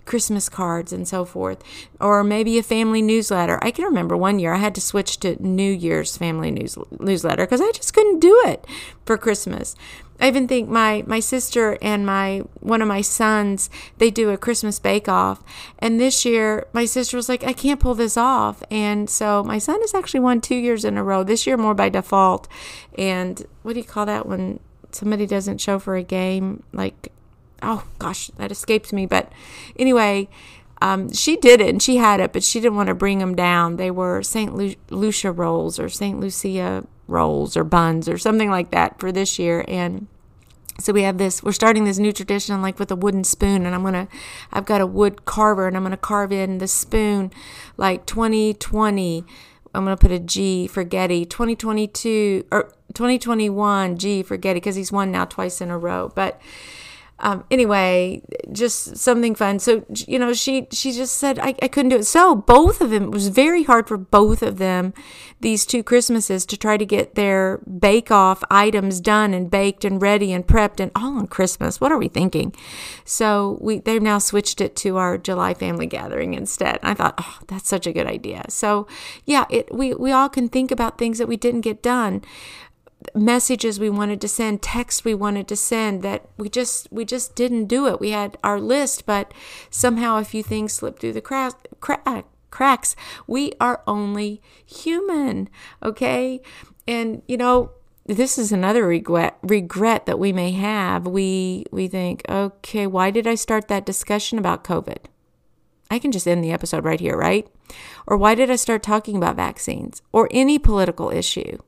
christmas 0.04 0.48
cards 0.48 0.92
and 0.92 1.06
so 1.06 1.24
forth. 1.24 1.62
Or 2.00 2.24
maybe 2.24 2.58
a 2.58 2.62
family 2.62 3.02
newsletter. 3.02 3.58
I 3.62 3.70
can 3.70 3.84
remember 3.84 4.16
one 4.16 4.38
year 4.38 4.54
i 4.54 4.58
had 4.58 4.74
to 4.74 4.80
switch 4.80 5.18
to 5.20 5.40
new 5.42 5.70
year's 5.70 6.16
family 6.16 6.50
news, 6.50 6.76
newsletter 6.98 7.44
because 7.44 7.60
i 7.60 7.70
just 7.72 7.94
couldn't 7.94 8.20
do 8.20 8.40
it 8.46 8.66
for 9.04 9.16
christmas 9.18 9.74
I 10.20 10.28
even 10.28 10.46
think 10.46 10.68
my 10.68 11.02
my 11.06 11.20
sister 11.20 11.78
and 11.80 12.04
my 12.04 12.42
one 12.60 12.82
of 12.82 12.88
my 12.88 13.00
sons 13.00 13.70
they 13.98 14.10
do 14.10 14.30
a 14.30 14.36
Christmas 14.36 14.78
bake 14.78 15.08
off, 15.08 15.42
and 15.78 15.98
this 15.98 16.24
year 16.24 16.66
my 16.72 16.84
sister 16.84 17.16
was 17.16 17.28
like, 17.28 17.42
I 17.44 17.52
can't 17.52 17.80
pull 17.80 17.94
this 17.94 18.16
off, 18.16 18.62
and 18.70 19.08
so 19.08 19.42
my 19.42 19.58
son 19.58 19.80
has 19.80 19.94
actually 19.94 20.20
won 20.20 20.40
two 20.40 20.56
years 20.56 20.84
in 20.84 20.96
a 20.98 21.04
row. 21.04 21.24
This 21.24 21.46
year 21.46 21.56
more 21.56 21.74
by 21.74 21.88
default, 21.88 22.48
and 22.98 23.44
what 23.62 23.72
do 23.72 23.80
you 23.80 23.84
call 23.86 24.06
that 24.06 24.26
when 24.26 24.60
somebody 24.92 25.26
doesn't 25.26 25.58
show 25.58 25.78
for 25.78 25.96
a 25.96 26.02
game? 26.02 26.62
Like, 26.72 27.12
oh 27.62 27.84
gosh, 27.98 28.28
that 28.36 28.52
escapes 28.52 28.92
me. 28.92 29.06
But 29.06 29.32
anyway. 29.78 30.28
Um, 30.82 31.12
she 31.12 31.36
did 31.36 31.60
it 31.60 31.68
and 31.68 31.82
she 31.82 31.96
had 31.98 32.20
it, 32.20 32.32
but 32.32 32.42
she 32.42 32.58
didn't 32.58 32.74
want 32.74 32.86
to 32.86 32.94
bring 32.94 33.18
them 33.18 33.34
down. 33.34 33.76
They 33.76 33.90
were 33.90 34.22
St. 34.22 34.54
Lu- 34.54 34.76
Lucia 34.88 35.30
rolls 35.30 35.78
or 35.78 35.90
St. 35.90 36.18
Lucia 36.18 36.86
rolls 37.10 37.56
or 37.56 37.64
buns 37.64 38.08
or 38.08 38.16
something 38.16 38.50
like 38.50 38.70
that 38.70 38.98
for 38.98 39.12
this 39.12 39.38
year. 39.38 39.64
And 39.68 40.06
so 40.78 40.92
we 40.92 41.02
have 41.02 41.18
this, 41.18 41.42
we're 41.42 41.52
starting 41.52 41.84
this 41.84 41.98
new 41.98 42.12
tradition 42.12 42.62
like 42.62 42.78
with 42.78 42.90
a 42.90 42.96
wooden 42.96 43.24
spoon. 43.24 43.66
And 43.66 43.74
I'm 43.74 43.82
going 43.82 43.94
to, 43.94 44.08
I've 44.52 44.66
got 44.66 44.80
a 44.80 44.86
wood 44.86 45.24
carver 45.24 45.66
and 45.66 45.76
I'm 45.76 45.82
going 45.82 45.90
to 45.90 45.96
carve 45.96 46.32
in 46.32 46.58
the 46.58 46.68
spoon 46.68 47.30
like 47.76 48.06
2020. 48.06 49.24
I'm 49.74 49.84
going 49.84 49.96
to 49.96 50.00
put 50.00 50.10
a 50.10 50.18
G 50.18 50.66
for 50.66 50.82
Getty, 50.82 51.24
2022 51.26 52.46
or 52.50 52.72
2021 52.94 53.98
G 53.98 54.22
for 54.22 54.36
Getty 54.36 54.58
because 54.58 54.76
he's 54.76 54.90
won 54.90 55.12
now 55.12 55.24
twice 55.24 55.60
in 55.60 55.70
a 55.70 55.78
row. 55.78 56.10
But, 56.14 56.40
um, 57.20 57.44
anyway, 57.50 58.22
just 58.52 58.96
something 58.96 59.34
fun. 59.34 59.58
So 59.58 59.84
you 59.94 60.18
know, 60.18 60.32
she 60.32 60.66
she 60.72 60.92
just 60.92 61.16
said 61.16 61.38
I, 61.38 61.54
I 61.62 61.68
couldn't 61.68 61.90
do 61.90 61.96
it. 61.96 62.04
So 62.04 62.34
both 62.34 62.80
of 62.80 62.90
them 62.90 63.04
it 63.04 63.10
was 63.10 63.28
very 63.28 63.64
hard 63.64 63.88
for 63.88 63.96
both 63.96 64.42
of 64.42 64.58
them 64.58 64.94
these 65.40 65.64
two 65.64 65.82
Christmases 65.82 66.44
to 66.46 66.56
try 66.56 66.76
to 66.76 66.84
get 66.84 67.14
their 67.14 67.58
bake 67.58 68.10
off 68.10 68.44
items 68.50 69.00
done 69.00 69.32
and 69.32 69.50
baked 69.50 69.84
and 69.84 70.00
ready 70.00 70.32
and 70.32 70.46
prepped 70.46 70.80
and 70.80 70.90
all 70.94 71.16
on 71.16 71.26
Christmas. 71.26 71.80
What 71.80 71.92
are 71.92 71.98
we 71.98 72.08
thinking? 72.08 72.54
So 73.04 73.58
we 73.60 73.78
they've 73.78 74.02
now 74.02 74.18
switched 74.18 74.60
it 74.60 74.76
to 74.76 74.96
our 74.96 75.16
July 75.16 75.54
family 75.54 75.86
gathering 75.86 76.34
instead. 76.34 76.78
I 76.82 76.94
thought, 76.94 77.14
oh, 77.18 77.38
that's 77.48 77.68
such 77.68 77.86
a 77.86 77.92
good 77.92 78.06
idea. 78.06 78.44
So 78.48 78.86
yeah, 79.24 79.46
it 79.50 79.74
we 79.74 79.94
we 79.94 80.12
all 80.12 80.28
can 80.28 80.48
think 80.48 80.70
about 80.70 80.98
things 80.98 81.18
that 81.18 81.28
we 81.28 81.36
didn't 81.36 81.62
get 81.62 81.82
done 81.82 82.22
messages 83.14 83.80
we 83.80 83.90
wanted 83.90 84.20
to 84.20 84.28
send 84.28 84.62
texts 84.62 85.04
we 85.04 85.14
wanted 85.14 85.48
to 85.48 85.56
send 85.56 86.02
that 86.02 86.28
we 86.36 86.48
just 86.48 86.88
we 86.90 87.04
just 87.04 87.34
didn't 87.34 87.66
do 87.66 87.86
it. 87.86 88.00
We 88.00 88.10
had 88.10 88.36
our 88.44 88.60
list 88.60 89.06
but 89.06 89.32
somehow 89.70 90.18
a 90.18 90.24
few 90.24 90.42
things 90.42 90.72
slipped 90.72 91.00
through 91.00 91.14
the 91.14 91.20
crack, 91.20 91.54
crack, 91.80 92.02
uh, 92.06 92.22
cracks. 92.50 92.96
We 93.26 93.52
are 93.60 93.82
only 93.86 94.42
human 94.64 95.48
okay? 95.82 96.40
And 96.86 97.22
you 97.26 97.36
know 97.36 97.72
this 98.06 98.38
is 98.38 98.52
another 98.52 98.86
regret 98.86 99.38
regret 99.42 100.06
that 100.06 100.18
we 100.18 100.32
may 100.32 100.52
have. 100.52 101.06
We 101.06 101.64
we 101.70 101.88
think 101.88 102.22
okay 102.28 102.86
why 102.86 103.10
did 103.10 103.26
i 103.26 103.34
start 103.34 103.68
that 103.68 103.86
discussion 103.86 104.38
about 104.38 104.64
covid? 104.64 105.06
I 105.92 105.98
can 105.98 106.12
just 106.12 106.28
end 106.28 106.44
the 106.44 106.52
episode 106.52 106.84
right 106.84 107.00
here 107.00 107.16
right? 107.16 107.48
Or 108.06 108.16
why 108.16 108.34
did 108.34 108.50
i 108.50 108.56
start 108.56 108.82
talking 108.82 109.16
about 109.16 109.36
vaccines 109.36 110.02
or 110.12 110.28
any 110.30 110.58
political 110.58 111.10
issue 111.10 111.58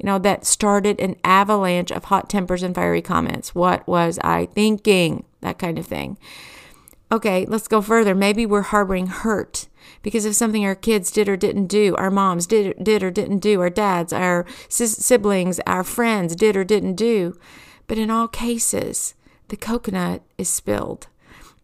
you 0.00 0.06
know, 0.06 0.18
that 0.18 0.46
started 0.46 0.98
an 0.98 1.14
avalanche 1.24 1.92
of 1.92 2.04
hot 2.04 2.30
tempers 2.30 2.62
and 2.62 2.74
fiery 2.74 3.02
comments. 3.02 3.54
What 3.54 3.86
was 3.86 4.18
I 4.24 4.46
thinking? 4.46 5.24
That 5.42 5.58
kind 5.58 5.78
of 5.78 5.86
thing. 5.86 6.16
Okay, 7.12 7.44
let's 7.46 7.68
go 7.68 7.82
further. 7.82 8.14
Maybe 8.14 8.46
we're 8.46 8.62
harboring 8.62 9.08
hurt 9.08 9.68
because 10.00 10.24
of 10.24 10.34
something 10.34 10.64
our 10.64 10.74
kids 10.74 11.10
did 11.10 11.28
or 11.28 11.36
didn't 11.36 11.66
do, 11.66 11.94
our 11.96 12.10
moms 12.10 12.46
did, 12.46 12.82
did 12.82 13.02
or 13.02 13.10
didn't 13.10 13.40
do, 13.40 13.60
our 13.60 13.68
dads, 13.68 14.10
our 14.10 14.46
siblings, 14.70 15.60
our 15.66 15.84
friends 15.84 16.34
did 16.34 16.56
or 16.56 16.64
didn't 16.64 16.94
do. 16.94 17.38
But 17.86 17.98
in 17.98 18.10
all 18.10 18.28
cases, 18.28 19.14
the 19.48 19.56
coconut 19.56 20.22
is 20.38 20.48
spilled, 20.48 21.08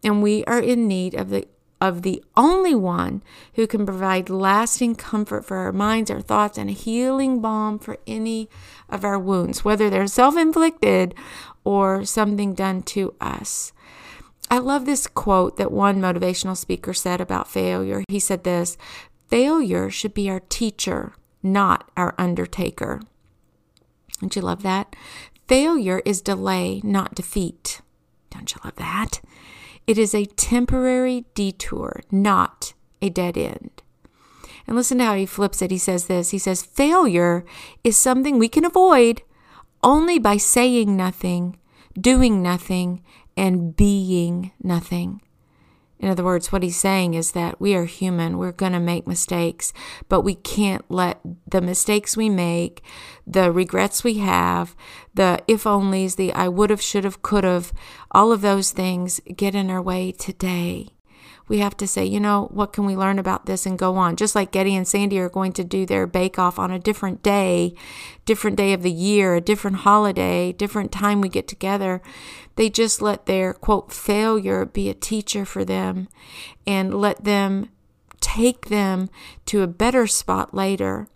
and 0.03 0.21
we 0.21 0.43
are 0.45 0.59
in 0.59 0.87
need 0.87 1.15
of 1.15 1.29
the 1.29 1.47
of 1.79 2.01
the 2.01 2.23
only 2.35 2.73
one 2.73 3.21
who 3.53 3.67
can 3.67 3.85
provide 3.85 4.29
lasting 4.29 4.95
comfort 4.95 5.45
for 5.45 5.57
our 5.57 5.71
minds, 5.71 6.09
our 6.09 6.21
thoughts, 6.21 6.57
and 6.57 6.69
a 6.69 6.73
healing 6.73 7.39
balm 7.39 7.77
for 7.77 7.97
any 8.07 8.49
of 8.89 9.03
our 9.03 9.19
wounds, 9.19 9.63
whether 9.63 9.89
they're 9.89 10.07
self 10.07 10.35
inflicted 10.35 11.13
or 11.63 12.03
something 12.05 12.53
done 12.53 12.81
to 12.81 13.13
us. 13.21 13.73
I 14.49 14.59
love 14.59 14.85
this 14.85 15.07
quote 15.07 15.57
that 15.57 15.71
one 15.71 15.99
motivational 15.99 16.55
speaker 16.55 16.93
said 16.93 17.19
about 17.19 17.49
failure. 17.49 18.03
He 18.07 18.19
said 18.19 18.43
this 18.43 18.77
Failure 19.27 19.89
should 19.89 20.13
be 20.13 20.29
our 20.29 20.39
teacher, 20.39 21.13
not 21.43 21.91
our 21.97 22.15
undertaker. 22.17 23.01
Don't 24.21 24.35
you 24.35 24.41
love 24.41 24.63
that? 24.63 24.95
Failure 25.47 26.01
is 26.05 26.21
delay, 26.21 26.81
not 26.83 27.13
defeat. 27.13 27.81
Don't 28.29 28.53
you 28.53 28.61
love 28.63 28.75
that? 28.75 29.21
It 29.87 29.97
is 29.97 30.13
a 30.13 30.25
temporary 30.25 31.25
detour, 31.33 32.01
not 32.11 32.73
a 33.01 33.09
dead 33.09 33.37
end. 33.37 33.81
And 34.67 34.75
listen 34.75 34.97
to 34.97 35.05
how 35.05 35.15
he 35.15 35.25
flips 35.25 35.61
it. 35.61 35.71
He 35.71 35.77
says 35.77 36.07
this 36.07 36.31
He 36.31 36.37
says, 36.37 36.61
Failure 36.61 37.45
is 37.83 37.97
something 37.97 38.37
we 38.37 38.49
can 38.49 38.65
avoid 38.65 39.21
only 39.81 40.19
by 40.19 40.35
saying 40.37 40.95
nothing, 40.95 41.57
doing 41.99 42.43
nothing, 42.43 43.01
and 43.37 43.75
being 43.75 44.51
nothing. 44.61 45.21
In 45.99 46.09
other 46.09 46.23
words, 46.23 46.51
what 46.51 46.63
he's 46.63 46.77
saying 46.77 47.15
is 47.15 47.31
that 47.31 47.59
we 47.59 47.75
are 47.75 47.85
human. 47.85 48.37
We're 48.37 48.51
going 48.51 48.73
to 48.73 48.79
make 48.79 49.07
mistakes, 49.07 49.73
but 50.09 50.21
we 50.21 50.35
can't 50.35 50.85
let 50.89 51.19
the 51.47 51.61
mistakes 51.61 52.15
we 52.15 52.29
make, 52.29 52.83
the 53.25 53.51
regrets 53.51 54.03
we 54.03 54.19
have, 54.19 54.75
the 55.13 55.39
if 55.47 55.63
onlys, 55.63 56.15
the 56.15 56.33
I 56.33 56.49
would 56.49 56.69
have, 56.69 56.81
should 56.81 57.03
have, 57.03 57.21
could 57.21 57.43
have, 57.43 57.73
all 58.11 58.31
of 58.31 58.41
those 58.41 58.71
things 58.71 59.19
get 59.35 59.55
in 59.55 59.69
our 59.69 59.81
way 59.81 60.11
today 60.11 60.89
we 61.47 61.59
have 61.59 61.77
to 61.77 61.87
say, 61.87 62.05
you 62.05 62.19
know, 62.19 62.49
what 62.51 62.73
can 62.73 62.85
we 62.85 62.95
learn 62.95 63.19
about 63.19 63.45
this 63.45 63.65
and 63.65 63.79
go 63.79 63.95
on? 63.95 64.15
Just 64.15 64.35
like 64.35 64.51
Getty 64.51 64.75
and 64.75 64.87
Sandy 64.87 65.19
are 65.19 65.29
going 65.29 65.53
to 65.53 65.63
do 65.63 65.85
their 65.85 66.05
bake 66.05 66.37
off 66.37 66.59
on 66.59 66.71
a 66.71 66.79
different 66.79 67.23
day, 67.23 67.73
different 68.25 68.57
day 68.57 68.73
of 68.73 68.83
the 68.83 68.91
year, 68.91 69.35
a 69.35 69.41
different 69.41 69.77
holiday, 69.77 70.51
different 70.51 70.91
time 70.91 71.21
we 71.21 71.29
get 71.29 71.47
together. 71.47 72.01
They 72.55 72.69
just 72.69 73.01
let 73.01 73.27
their 73.27 73.53
quote 73.53 73.93
failure 73.93 74.65
be 74.65 74.89
a 74.89 74.93
teacher 74.93 75.45
for 75.45 75.63
them 75.63 76.07
and 76.65 76.93
let 76.93 77.23
them 77.23 77.69
take 78.19 78.67
them 78.67 79.09
to 79.45 79.61
a 79.61 79.67
better 79.67 80.07
spot 80.07 80.53
later 80.53 81.07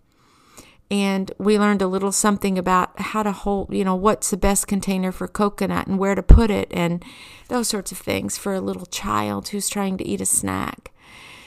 and 0.92 1.32
we 1.38 1.58
learned 1.58 1.80
a 1.80 1.86
little 1.86 2.12
something 2.12 2.58
about 2.58 3.00
how 3.00 3.22
to 3.22 3.32
hold, 3.32 3.72
you 3.72 3.82
know, 3.82 3.94
what's 3.94 4.28
the 4.28 4.36
best 4.36 4.68
container 4.68 5.10
for 5.10 5.26
coconut 5.26 5.86
and 5.86 5.98
where 5.98 6.14
to 6.14 6.22
put 6.22 6.50
it 6.50 6.68
and 6.70 7.02
those 7.48 7.66
sorts 7.66 7.92
of 7.92 7.98
things 7.98 8.36
for 8.36 8.52
a 8.52 8.60
little 8.60 8.84
child 8.84 9.48
who's 9.48 9.70
trying 9.70 9.96
to 9.96 10.06
eat 10.06 10.20
a 10.20 10.26
snack. 10.26 10.92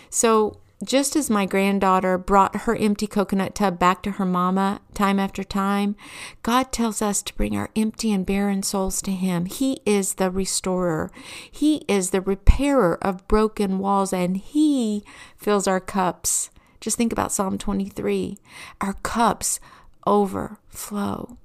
So, 0.10 0.62
just 0.84 1.16
as 1.16 1.30
my 1.30 1.46
granddaughter 1.46 2.18
brought 2.18 2.62
her 2.62 2.75
empty 2.75 3.06
coconut 3.06 3.54
tub 3.54 3.78
back 3.78 4.02
to 4.04 4.12
her 4.12 4.25
mama 4.25 4.82
time 4.96 5.20
after 5.20 5.44
time, 5.44 5.96
God 6.42 6.72
tells 6.72 7.02
us 7.02 7.22
to 7.22 7.36
bring 7.36 7.56
our 7.56 7.70
empty 7.75 8.12
and 8.12 8.25
barren 8.25 8.64
souls 8.64 9.02
to 9.04 9.12
Him. 9.12 9.46
He 9.46 9.80
is 9.86 10.16
the 10.16 10.32
restorer, 10.32 11.12
He 11.50 11.86
is 11.88 12.10
the 12.10 12.20
repairer 12.20 12.98
of 13.02 13.28
broken 13.28 13.78
walls, 13.78 14.12
and 14.12 14.38
He 14.38 15.06
fills 15.38 15.66
our 15.66 15.80
cups 15.80 16.50
just 16.86 16.98
think 16.98 17.12
about 17.12 17.32
Psalm 17.32 17.58
23. 17.58 18.38
Our 18.80 18.94
cups 19.01 19.60
overflow. 20.06 21.36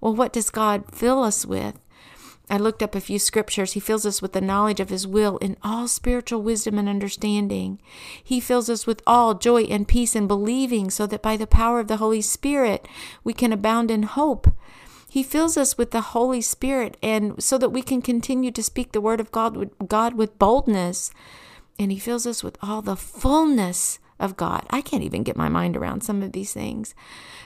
Well, 0.00 0.14
what 0.14 0.32
does 0.32 0.48
God 0.48 0.84
fill 0.90 1.22
us 1.22 1.44
with? 1.44 1.78
I 2.48 2.56
looked 2.56 2.82
up 2.82 2.94
a 2.94 3.00
few 3.02 3.18
scriptures. 3.18 3.72
He 3.72 3.80
fills 3.80 4.06
us 4.06 4.22
with 4.22 4.32
the 4.32 4.40
knowledge 4.40 4.80
of 4.80 4.88
His 4.88 5.06
will 5.06 5.36
in 5.36 5.58
all 5.62 5.86
spiritual 5.86 6.40
wisdom 6.40 6.78
and 6.78 6.88
understanding. 6.88 7.78
He 8.24 8.40
fills 8.40 8.70
us 8.70 8.86
with 8.86 9.02
all 9.06 9.34
joy 9.34 9.64
and 9.64 9.86
peace 9.86 10.16
in 10.16 10.26
believing, 10.26 10.88
so 10.88 11.06
that 11.08 11.20
by 11.20 11.36
the 11.36 11.46
power 11.46 11.78
of 11.78 11.88
the 11.88 11.98
Holy 11.98 12.22
Spirit 12.22 12.88
we 13.22 13.34
can 13.34 13.52
abound 13.52 13.90
in 13.90 14.04
hope. 14.04 14.50
He 15.10 15.22
fills 15.22 15.58
us 15.58 15.76
with 15.76 15.90
the 15.90 16.00
Holy 16.00 16.40
Spirit, 16.40 16.96
and 17.02 17.42
so 17.42 17.58
that 17.58 17.68
we 17.68 17.82
can 17.82 18.00
continue 18.00 18.50
to 18.50 18.62
speak 18.62 18.92
the 18.92 19.02
word 19.02 19.20
of 19.20 19.30
God 19.30 19.58
with, 19.58 19.72
God 19.86 20.14
with 20.14 20.38
boldness. 20.38 21.10
And 21.78 21.92
He 21.92 21.98
fills 21.98 22.26
us 22.26 22.42
with 22.42 22.56
all 22.62 22.80
the 22.80 22.96
fullness 22.96 23.98
of 24.18 24.36
God. 24.36 24.66
I 24.70 24.80
can't 24.80 25.02
even 25.02 25.22
get 25.22 25.36
my 25.36 25.48
mind 25.48 25.76
around 25.76 26.02
some 26.02 26.22
of 26.22 26.32
these 26.32 26.52
things. 26.52 26.94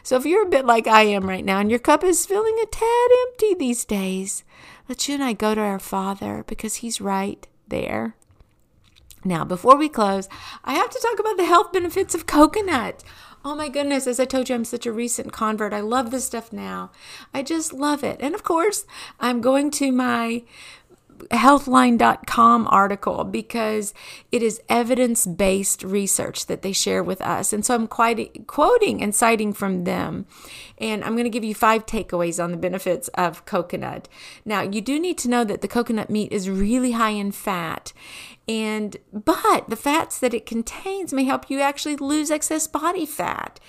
So 0.02 0.16
if 0.16 0.24
you're 0.24 0.46
a 0.46 0.50
bit 0.50 0.64
like 0.64 0.86
I 0.86 1.02
am 1.02 1.28
right 1.28 1.44
now 1.44 1.58
and 1.58 1.70
your 1.70 1.80
cup 1.80 2.04
is 2.04 2.26
feeling 2.26 2.56
a 2.62 2.66
tad 2.66 3.10
empty 3.28 3.54
these 3.54 3.84
days, 3.84 4.44
let 4.88 5.08
you 5.08 5.14
and 5.14 5.24
I 5.24 5.32
go 5.32 5.54
to 5.54 5.60
our 5.60 5.78
Father 5.78 6.44
because 6.46 6.76
He's 6.76 7.00
right 7.00 7.46
there. 7.68 8.14
Now, 9.24 9.44
before 9.44 9.76
we 9.76 9.88
close, 9.88 10.28
I 10.64 10.74
have 10.74 10.90
to 10.90 11.00
talk 11.00 11.18
about 11.18 11.36
the 11.36 11.44
health 11.44 11.72
benefits 11.72 12.14
of 12.14 12.26
coconut. 12.26 13.04
Oh 13.44 13.54
my 13.54 13.68
goodness, 13.68 14.06
as 14.06 14.20
I 14.20 14.26
told 14.26 14.48
you, 14.48 14.54
I'm 14.54 14.64
such 14.64 14.84
a 14.84 14.92
recent 14.92 15.32
convert. 15.32 15.72
I 15.72 15.80
love 15.80 16.10
this 16.10 16.26
stuff 16.26 16.52
now. 16.52 16.90
I 17.32 17.42
just 17.42 17.72
love 17.72 18.04
it. 18.04 18.18
And 18.20 18.34
of 18.34 18.42
course, 18.42 18.84
I'm 19.18 19.40
going 19.40 19.70
to 19.72 19.92
my 19.92 20.42
healthline.com 21.30 22.66
article 22.70 23.24
because 23.24 23.94
it 24.32 24.42
is 24.42 24.60
evidence 24.68 25.26
based 25.26 25.82
research 25.82 26.46
that 26.46 26.62
they 26.62 26.72
share 26.72 27.02
with 27.02 27.20
us. 27.20 27.52
And 27.52 27.64
so 27.64 27.74
I'm 27.74 27.86
quite 27.86 28.46
quoting 28.46 29.02
and 29.02 29.14
citing 29.14 29.52
from 29.52 29.84
them. 29.84 30.26
And 30.78 31.04
I'm 31.04 31.12
going 31.12 31.24
to 31.24 31.30
give 31.30 31.44
you 31.44 31.54
five 31.54 31.86
takeaways 31.86 32.42
on 32.42 32.50
the 32.50 32.56
benefits 32.56 33.08
of 33.08 33.44
coconut. 33.44 34.08
Now, 34.44 34.62
you 34.62 34.80
do 34.80 34.98
need 34.98 35.18
to 35.18 35.28
know 35.28 35.44
that 35.44 35.60
the 35.60 35.68
coconut 35.68 36.10
meat 36.10 36.32
is 36.32 36.48
really 36.48 36.92
high 36.92 37.10
in 37.10 37.32
fat. 37.32 37.92
And 38.48 38.96
but 39.12 39.68
the 39.68 39.76
fats 39.76 40.18
that 40.18 40.34
it 40.34 40.46
contains 40.46 41.12
may 41.12 41.24
help 41.24 41.50
you 41.50 41.60
actually 41.60 41.96
lose 41.96 42.30
excess 42.30 42.66
body 42.66 43.06
fat. 43.06 43.60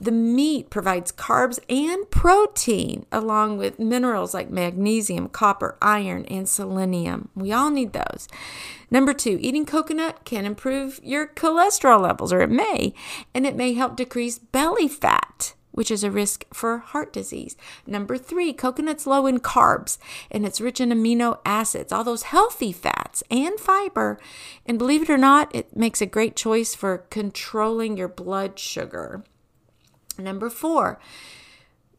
The 0.00 0.12
meat 0.12 0.70
provides 0.70 1.12
carbs 1.12 1.58
and 1.68 2.10
protein, 2.10 3.06
along 3.12 3.58
with 3.58 3.78
minerals 3.78 4.34
like 4.34 4.50
magnesium, 4.50 5.28
copper, 5.28 5.76
iron, 5.80 6.24
and 6.26 6.48
selenium. 6.48 7.28
We 7.34 7.52
all 7.52 7.70
need 7.70 7.92
those. 7.92 8.28
Number 8.90 9.12
two, 9.12 9.38
eating 9.40 9.66
coconut 9.66 10.24
can 10.24 10.44
improve 10.44 11.00
your 11.02 11.26
cholesterol 11.26 12.00
levels, 12.02 12.32
or 12.32 12.40
it 12.40 12.50
may, 12.50 12.94
and 13.34 13.46
it 13.46 13.56
may 13.56 13.74
help 13.74 13.96
decrease 13.96 14.38
belly 14.38 14.88
fat 14.88 15.54
which 15.74 15.90
is 15.90 16.04
a 16.04 16.10
risk 16.10 16.44
for 16.54 16.78
heart 16.78 17.12
disease. 17.12 17.56
Number 17.84 18.16
three, 18.16 18.52
coconut's 18.52 19.08
low 19.08 19.26
in 19.26 19.40
carbs 19.40 19.98
and 20.30 20.46
it's 20.46 20.60
rich 20.60 20.80
in 20.80 20.90
amino 20.90 21.38
acids, 21.44 21.92
all 21.92 22.04
those 22.04 22.24
healthy 22.24 22.72
fats 22.72 23.24
and 23.28 23.58
fiber. 23.58 24.18
And 24.64 24.78
believe 24.78 25.02
it 25.02 25.10
or 25.10 25.18
not, 25.18 25.52
it 25.54 25.76
makes 25.76 26.00
a 26.00 26.06
great 26.06 26.36
choice 26.36 26.74
for 26.76 26.98
controlling 27.10 27.96
your 27.96 28.08
blood 28.08 28.58
sugar. 28.58 29.24
Number 30.18 30.50
four, 30.50 30.98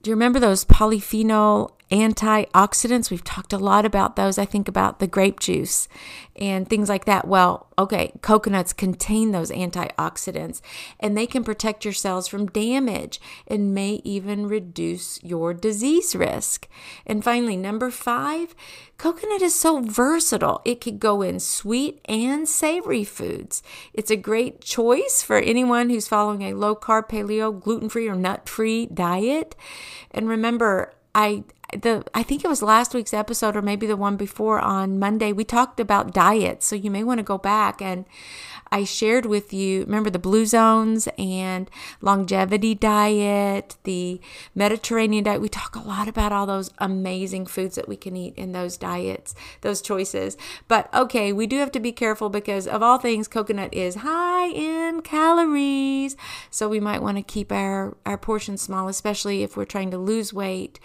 do 0.01 0.09
you 0.09 0.15
remember 0.15 0.39
those 0.39 0.65
polyphenol 0.65 1.71
antioxidants? 1.91 3.09
We've 3.09 3.23
talked 3.23 3.53
a 3.53 3.57
lot 3.57 3.85
about 3.85 4.15
those. 4.15 4.37
I 4.37 4.45
think 4.45 4.67
about 4.67 4.99
the 4.99 5.07
grape 5.07 5.39
juice 5.39 5.87
and 6.35 6.67
things 6.67 6.89
like 6.89 7.05
that. 7.05 7.27
Well, 7.27 7.67
okay, 7.77 8.11
coconuts 8.21 8.73
contain 8.73 9.31
those 9.31 9.51
antioxidants 9.51 10.61
and 10.99 11.15
they 11.15 11.27
can 11.27 11.43
protect 11.43 11.85
your 11.85 11.93
cells 11.93 12.27
from 12.27 12.47
damage 12.47 13.21
and 13.47 13.73
may 13.73 14.01
even 14.03 14.47
reduce 14.47 15.23
your 15.23 15.53
disease 15.53 16.15
risk. 16.15 16.67
And 17.05 17.23
finally, 17.23 17.55
number 17.55 17.91
five, 17.91 18.55
coconut 18.97 19.41
is 19.41 19.55
so 19.55 19.81
versatile. 19.81 20.61
It 20.65 20.81
could 20.81 20.99
go 20.99 21.21
in 21.21 21.39
sweet 21.39 22.01
and 22.05 22.47
savory 22.47 23.03
foods. 23.03 23.63
It's 23.93 24.11
a 24.11 24.15
great 24.15 24.61
choice 24.61 25.21
for 25.21 25.37
anyone 25.37 25.89
who's 25.89 26.07
following 26.07 26.41
a 26.41 26.53
low 26.53 26.75
carb, 26.75 27.09
paleo, 27.09 27.57
gluten 27.57 27.89
free, 27.89 28.07
or 28.07 28.15
nut 28.15 28.49
free 28.49 28.87
diet. 28.87 29.55
And 30.11 30.27
remember, 30.27 30.93
I 31.13 31.45
the 31.73 32.05
I 32.13 32.23
think 32.23 32.43
it 32.43 32.47
was 32.47 32.61
last 32.61 32.93
week's 32.93 33.13
episode 33.13 33.55
or 33.55 33.61
maybe 33.61 33.87
the 33.87 33.97
one 33.97 34.17
before 34.17 34.59
on 34.59 34.99
Monday 34.99 35.31
we 35.31 35.43
talked 35.43 35.79
about 35.79 36.13
diets. 36.13 36.65
So 36.65 36.75
you 36.75 36.91
may 36.91 37.03
want 37.03 37.19
to 37.19 37.23
go 37.23 37.37
back. 37.37 37.81
And 37.81 38.05
I 38.71 38.83
shared 38.83 39.25
with 39.25 39.53
you 39.53 39.81
remember 39.81 40.09
the 40.09 40.19
blue 40.19 40.45
zones 40.45 41.07
and 41.17 41.69
longevity 42.01 42.75
diet 42.75 43.77
the 43.83 44.19
Mediterranean 44.53 45.23
diet. 45.23 45.41
We 45.41 45.49
talk 45.49 45.75
a 45.75 45.79
lot 45.79 46.07
about 46.07 46.31
all 46.31 46.45
those 46.45 46.71
amazing 46.79 47.45
foods 47.45 47.75
that 47.75 47.87
we 47.87 47.95
can 47.95 48.15
eat 48.15 48.35
in 48.35 48.51
those 48.51 48.77
diets 48.77 49.35
those 49.61 49.81
choices. 49.81 50.37
But 50.67 50.93
okay 50.93 51.31
we 51.31 51.47
do 51.47 51.57
have 51.57 51.71
to 51.73 51.79
be 51.79 51.91
careful 51.91 52.29
because 52.29 52.67
of 52.67 52.81
all 52.81 52.97
things 52.97 53.27
coconut 53.27 53.73
is 53.73 53.95
high 53.95 54.47
in 54.47 55.01
calories. 55.01 56.15
So 56.49 56.69
we 56.69 56.79
might 56.79 57.01
want 57.01 57.17
to 57.17 57.23
keep 57.23 57.51
our 57.51 57.97
our 58.05 58.17
portions 58.17 58.61
small 58.61 58.87
especially 58.87 59.43
if 59.43 59.57
we're 59.57 59.65
trying 59.65 59.91
to 59.91 59.97
lose 59.97 60.33
weight 60.33 60.79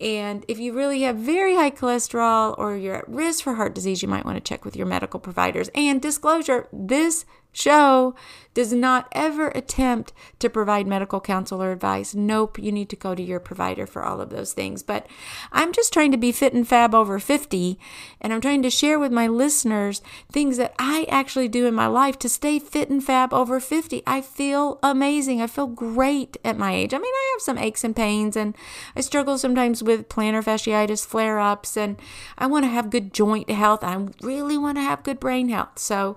and 0.00 0.44
if 0.48 0.58
you 0.58 0.72
really 0.72 1.02
have 1.02 1.16
very 1.16 1.54
high 1.54 1.70
cholesterol 1.70 2.54
or 2.58 2.76
you're 2.76 2.96
at 2.96 3.08
risk 3.08 3.44
for 3.44 3.54
heart 3.54 3.74
disease, 3.74 4.02
you 4.02 4.08
might 4.08 4.24
want 4.24 4.36
to 4.36 4.40
check 4.40 4.64
with 4.64 4.76
your 4.76 4.86
medical 4.86 5.20
providers. 5.20 5.70
And 5.74 6.02
disclosure 6.02 6.68
this 6.72 7.24
show 7.54 8.14
does 8.54 8.72
not 8.72 9.08
ever 9.12 9.48
attempt 9.48 10.12
to 10.38 10.48
provide 10.48 10.86
medical 10.86 11.20
counsel 11.20 11.62
or 11.62 11.72
advice. 11.72 12.14
Nope, 12.14 12.58
you 12.58 12.70
need 12.70 12.88
to 12.90 12.96
go 12.96 13.14
to 13.14 13.22
your 13.22 13.40
provider 13.40 13.86
for 13.86 14.04
all 14.04 14.20
of 14.20 14.30
those 14.30 14.52
things. 14.52 14.82
But 14.82 15.06
I'm 15.50 15.72
just 15.72 15.92
trying 15.92 16.12
to 16.12 16.16
be 16.16 16.30
fit 16.30 16.54
and 16.54 16.66
fab 16.66 16.94
over 16.94 17.18
50, 17.18 17.78
and 18.20 18.32
I'm 18.32 18.40
trying 18.40 18.62
to 18.62 18.70
share 18.70 18.98
with 18.98 19.12
my 19.12 19.26
listeners 19.26 20.02
things 20.30 20.56
that 20.56 20.74
I 20.78 21.06
actually 21.08 21.48
do 21.48 21.66
in 21.66 21.74
my 21.74 21.88
life 21.88 22.18
to 22.20 22.28
stay 22.28 22.60
fit 22.60 22.88
and 22.88 23.02
fab 23.02 23.34
over 23.34 23.58
50. 23.58 24.02
I 24.06 24.20
feel 24.20 24.78
amazing. 24.82 25.42
I 25.42 25.48
feel 25.48 25.66
great 25.66 26.36
at 26.44 26.56
my 26.56 26.72
age. 26.72 26.94
I 26.94 26.98
mean, 26.98 27.12
I 27.12 27.30
have 27.34 27.42
some 27.42 27.58
aches 27.58 27.82
and 27.82 27.96
pains, 27.96 28.36
and 28.36 28.56
I 28.94 29.00
struggle 29.00 29.36
sometimes 29.36 29.82
with 29.82 30.08
plantar 30.08 30.44
fasciitis 30.44 31.04
flare 31.04 31.40
ups, 31.40 31.76
and 31.76 32.00
I 32.38 32.46
want 32.46 32.64
to 32.64 32.70
have 32.70 32.90
good 32.90 33.12
joint 33.12 33.50
health. 33.50 33.82
I 33.82 34.06
really 34.22 34.56
want 34.56 34.78
to 34.78 34.82
have 34.82 35.02
good 35.02 35.18
brain 35.18 35.48
health. 35.48 35.78
So, 35.78 36.16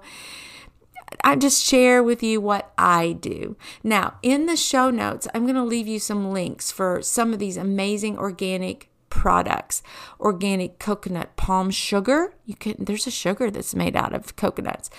I 1.23 1.35
just 1.35 1.63
share 1.63 2.01
with 2.03 2.23
you 2.23 2.39
what 2.41 2.71
I 2.77 3.13
do. 3.13 3.57
Now, 3.83 4.17
in 4.21 4.45
the 4.45 4.55
show 4.55 4.89
notes, 4.89 5.27
I'm 5.33 5.43
going 5.43 5.55
to 5.55 5.63
leave 5.63 5.87
you 5.87 5.99
some 5.99 6.31
links 6.31 6.71
for 6.71 7.01
some 7.01 7.33
of 7.33 7.39
these 7.39 7.57
amazing 7.57 8.17
organic 8.17 8.89
products. 9.09 9.81
Organic 10.19 10.79
coconut 10.79 11.35
palm 11.35 11.71
sugar. 11.71 12.35
You 12.45 12.55
can 12.55 12.75
there's 12.77 13.07
a 13.07 13.11
sugar 13.11 13.49
that's 13.49 13.75
made 13.75 13.95
out 13.95 14.13
of 14.13 14.35
coconuts. 14.35 14.89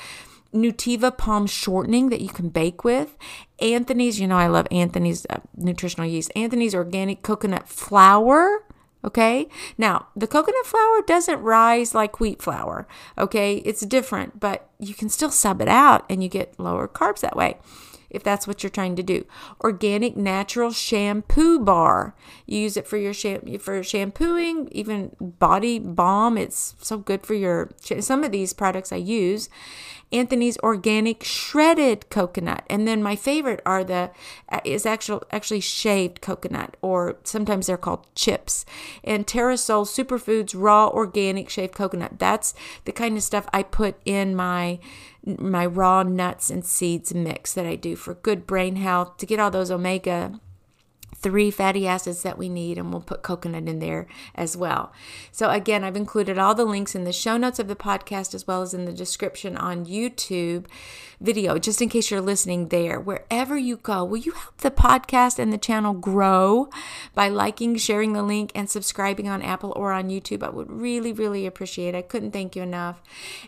Nutiva 0.53 1.17
palm 1.17 1.47
shortening 1.47 2.09
that 2.09 2.23
you 2.23 2.29
can 2.29 2.49
bake 2.49 2.83
with. 2.83 3.17
Anthony's, 3.61 4.19
you 4.19 4.27
know 4.27 4.39
I 4.39 4.47
love 4.47 4.67
Anthony's 4.71 5.27
uh, 5.29 5.41
nutritional 5.55 6.09
yeast. 6.09 6.33
Anthony's 6.35 6.75
organic 6.75 7.23
coconut 7.23 7.69
flour 7.69 8.65
Okay. 9.05 9.49
Now, 9.77 10.09
the 10.17 10.27
coconut 10.27 10.67
flour 10.67 11.03
doesn't 11.07 11.41
rise 11.41 11.95
like 11.95 12.21
wheat 12.21 12.43
flour. 12.43 12.87
Okay. 13.17 13.57
It's 13.59 13.87
different, 13.87 14.41
but 14.41 14.69
you 14.79 14.95
can 14.95 15.09
still 15.09 15.31
sub 15.31 15.61
it 15.61 15.69
out 15.69 16.05
and 16.11 16.23
you 16.23 16.29
get 16.29 16.59
lower 16.59 16.89
carbs 16.89 17.21
that 17.21 17.37
way 17.37 17.59
if 18.11 18.23
that's 18.23 18.47
what 18.47 18.63
you're 18.63 18.71
trying 18.71 18.97
to 18.97 19.03
do. 19.03 19.27
Organic 19.63 20.17
natural 20.17 20.71
shampoo 20.71 21.59
bar. 21.59 22.15
You 22.47 22.59
use 22.61 22.77
it 22.77 22.87
for 22.87 22.97
your 22.97 23.13
sham- 23.13 23.59
for 23.59 23.83
shampooing, 23.83 24.69
even 24.73 25.15
body 25.21 25.79
balm. 25.79 26.39
It's 26.39 26.75
so 26.81 26.99
good 26.99 27.27
for 27.27 27.35
your 27.35 27.71
some 28.01 28.25
of 28.25 28.33
these 28.33 28.53
products 28.53 28.93
I 28.93 28.97
use. 28.97 29.49
Anthony's 30.13 30.59
organic 30.59 31.23
shredded 31.25 32.09
coconut. 32.11 32.65
And 32.71 32.87
then 32.87 33.03
my 33.03 33.17
favorite 33.17 33.61
are 33.67 33.85
the 33.85 34.11
uh, 34.49 34.61
is 34.65 34.87
actual 34.87 35.23
actually 35.31 35.61
shaved 35.61 36.21
coconut 36.21 36.77
or 36.83 37.17
sometimes 37.25 37.67
they're 37.67 37.77
called 37.77 38.07
chips. 38.15 38.65
And 39.05 39.27
Terrasoul 39.27 39.87
Superfoods 39.87 40.55
raw 40.57 40.89
organic 40.89 41.49
shaved 41.49 41.75
coconut. 41.75 42.19
That's 42.19 42.55
the 42.85 42.93
kind 42.93 43.17
of 43.17 43.23
stuff 43.23 43.49
I 43.53 43.63
put 43.63 43.97
in 44.05 44.35
my 44.35 44.79
my 45.39 45.67
raw 45.67 46.03
nuts 46.03 46.51
and 46.51 46.65
seeds 46.65 47.13
mix 47.13 47.53
that 47.53 47.67
I 47.67 47.75
do 47.75 47.97
for 47.97 48.15
good 48.15 48.47
brain 48.47 48.77
health 48.77 49.19
to 49.19 49.27
get 49.27 49.39
all 49.39 49.51
those 49.51 49.71
omega 49.71 50.41
three 51.21 51.51
fatty 51.51 51.87
acids 51.87 52.23
that 52.23 52.39
we 52.39 52.49
need, 52.49 52.79
and 52.79 52.91
we'll 52.91 53.01
put 53.01 53.23
coconut 53.23 53.69
in 53.69 53.79
there 53.79 54.07
as 54.35 54.57
well. 54.57 54.93
So, 55.33 55.51
again, 55.51 55.85
I've 55.85 55.97
included 55.97 56.39
all 56.39 56.55
the 56.55 56.65
links 56.65 56.95
in 56.95 57.05
the 57.05 57.13
show 57.13 57.37
notes 57.37 57.59
of 57.59 57.69
the 57.69 57.77
podcast 57.77 58.35
as 58.35 58.47
well 58.47 58.63
as 58.63 58.75
in 58.75 58.85
the 58.85 58.93
description 58.93 59.57
on 59.57 59.87
YouTube 59.87 60.67
video, 61.21 61.59
just 61.59 61.83
in 61.83 61.89
case 61.89 62.11
you're 62.11 62.21
listening 62.21 62.69
there. 62.69 63.01
Wherever 63.01 63.57
you 63.59 63.77
go, 63.77 64.05
will 64.05 64.19
you 64.19 64.33
help 64.33 64.59
the 64.59 64.71
podcast 64.71 65.39
and 65.39 65.53
the 65.53 65.59
channel 65.59 65.93
grow 65.93 66.69
by 67.15 67.29
liking, 67.29 67.77
sharing 67.77 68.13
the 68.13 68.23
link, 68.23 68.53
and 68.55 68.71
subscribing 68.71 69.29
on 69.29 69.43
Apple 69.43 69.73
or 69.77 69.93
on 69.93 70.09
YouTube? 70.09 70.43
I 70.43 70.51
would 70.51 70.71
really, 70.71 71.13
really 71.13 71.47
appreciate 71.47 71.95
it. 71.95 71.99
I 71.99 72.03
couldn't 72.03 72.33
thank 72.33 72.55
you 72.55 72.63
enough. 72.63 73.01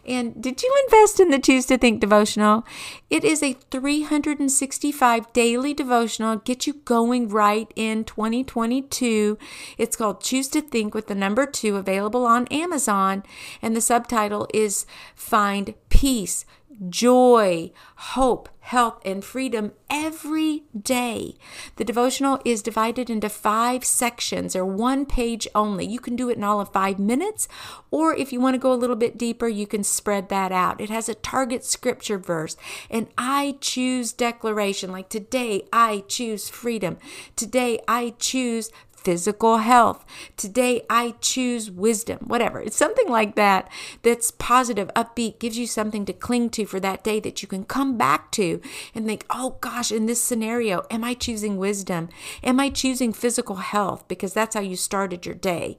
And 0.06 0.42
did 0.42 0.62
you 0.62 0.74
invest 0.86 1.20
in 1.20 1.30
the 1.30 1.38
Choose 1.38 1.66
to 1.66 1.78
Think 1.78 2.00
devotional? 2.00 2.64
It 3.08 3.24
is 3.24 3.42
a 3.42 3.52
365 3.52 5.32
daily 5.32 5.74
devotional, 5.74 6.36
get 6.36 6.66
you 6.66 6.74
going 6.84 7.28
right 7.28 7.72
in 7.76 8.04
2022. 8.04 9.38
It's 9.78 9.96
called 9.96 10.22
Choose 10.22 10.48
to 10.48 10.60
Think 10.60 10.94
with 10.94 11.06
the 11.06 11.14
number 11.14 11.46
two, 11.46 11.76
available 11.76 12.26
on 12.26 12.46
Amazon. 12.48 13.22
And 13.62 13.76
the 13.76 13.80
subtitle 13.80 14.48
is 14.52 14.86
Find 15.14 15.74
Peace 15.88 16.44
joy, 16.88 17.72
hope, 17.96 18.48
health, 18.60 19.00
and 19.04 19.24
freedom 19.24 19.72
every 19.88 20.62
day. 20.80 21.34
The 21.76 21.84
devotional 21.84 22.40
is 22.44 22.62
divided 22.62 23.10
into 23.10 23.28
five 23.28 23.84
sections 23.84 24.54
or 24.54 24.64
one 24.64 25.06
page 25.06 25.48
only. 25.54 25.86
You 25.86 25.98
can 25.98 26.16
do 26.16 26.30
it 26.30 26.36
in 26.36 26.44
all 26.44 26.60
of 26.60 26.72
five 26.72 26.98
minutes, 26.98 27.48
or 27.90 28.14
if 28.14 28.32
you 28.32 28.40
want 28.40 28.54
to 28.54 28.58
go 28.58 28.72
a 28.72 28.74
little 28.74 28.96
bit 28.96 29.18
deeper, 29.18 29.48
you 29.48 29.66
can 29.66 29.82
spread 29.82 30.28
that 30.28 30.52
out. 30.52 30.80
It 30.80 30.90
has 30.90 31.08
a 31.08 31.14
target 31.14 31.64
scripture 31.64 32.18
verse, 32.18 32.56
and 32.88 33.08
I 33.18 33.56
choose 33.60 34.12
declaration 34.12 34.92
like 34.92 35.08
today 35.08 35.66
I 35.72 36.04
choose 36.06 36.48
freedom. 36.48 36.98
Today 37.34 37.80
I 37.88 38.14
choose 38.18 38.70
physical 39.02 39.58
health. 39.58 40.04
Today 40.36 40.82
I 40.90 41.14
choose 41.20 41.70
wisdom, 41.70 42.18
whatever. 42.26 42.60
It's 42.60 42.76
something 42.76 43.08
like 43.08 43.34
that 43.36 43.70
that's 44.02 44.30
positive, 44.30 44.90
upbeat, 44.94 45.38
gives 45.38 45.58
you 45.58 45.66
something 45.66 46.04
to 46.06 46.12
cling 46.12 46.50
to 46.50 46.66
for 46.66 46.80
that 46.80 47.02
day 47.02 47.20
that 47.20 47.42
you 47.42 47.48
can 47.48 47.64
come 47.64 47.96
back 47.96 48.30
to 48.32 48.60
and 48.94 49.06
think, 49.06 49.24
oh 49.30 49.56
gosh, 49.60 49.90
in 49.90 50.06
this 50.06 50.22
scenario, 50.22 50.84
am 50.90 51.04
I 51.04 51.14
choosing 51.14 51.56
wisdom? 51.56 52.08
Am 52.42 52.60
I 52.60 52.68
choosing 52.68 53.12
physical 53.12 53.56
health? 53.56 54.06
Because 54.08 54.34
that's 54.34 54.54
how 54.54 54.60
you 54.60 54.76
started 54.76 55.24
your 55.26 55.34
day. 55.34 55.78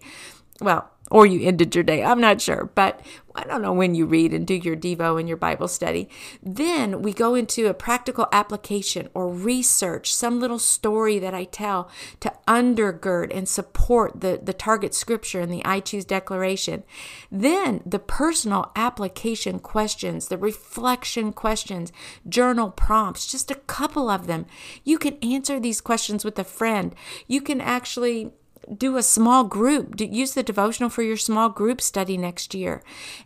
Well, 0.59 0.89
or 1.11 1.25
you 1.25 1.45
ended 1.45 1.75
your 1.75 1.83
day. 1.83 2.03
I'm 2.03 2.21
not 2.21 2.41
sure, 2.41 2.71
but 2.73 3.01
I 3.35 3.43
don't 3.43 3.61
know 3.61 3.73
when 3.73 3.95
you 3.95 4.05
read 4.05 4.33
and 4.33 4.45
do 4.45 4.55
your 4.55 4.75
Devo 4.75 5.19
and 5.19 5.27
your 5.27 5.37
Bible 5.37 5.67
study. 5.67 6.09
Then 6.41 7.01
we 7.01 7.13
go 7.13 7.35
into 7.35 7.67
a 7.67 7.73
practical 7.73 8.27
application 8.31 9.09
or 9.13 9.29
research, 9.29 10.13
some 10.13 10.39
little 10.39 10.59
story 10.59 11.19
that 11.19 11.33
I 11.33 11.45
tell 11.45 11.89
to 12.21 12.33
undergird 12.47 13.35
and 13.35 13.47
support 13.47 14.21
the, 14.21 14.39
the 14.41 14.53
target 14.53 14.93
scripture 14.93 15.39
and 15.39 15.51
the 15.51 15.63
I 15.65 15.79
choose 15.79 16.05
declaration. 16.05 16.83
Then 17.31 17.81
the 17.85 17.99
personal 17.99 18.71
application 18.75 19.59
questions, 19.59 20.27
the 20.27 20.37
reflection 20.37 21.33
questions, 21.33 21.91
journal 22.27 22.69
prompts, 22.69 23.29
just 23.29 23.51
a 23.51 23.55
couple 23.55 24.09
of 24.09 24.27
them. 24.27 24.45
You 24.83 24.97
can 24.97 25.17
answer 25.17 25.59
these 25.59 25.81
questions 25.81 26.25
with 26.25 26.39
a 26.39 26.43
friend. 26.43 26.95
You 27.27 27.41
can 27.41 27.61
actually 27.61 28.31
do 28.75 28.97
a 28.97 29.03
small 29.03 29.43
group. 29.43 29.99
Use 29.99 30.33
the 30.33 30.43
devotional 30.43 30.89
for 30.89 31.03
your 31.03 31.17
small 31.17 31.49
group 31.49 31.81
study 31.81 32.17
next 32.17 32.53
year. 32.53 32.81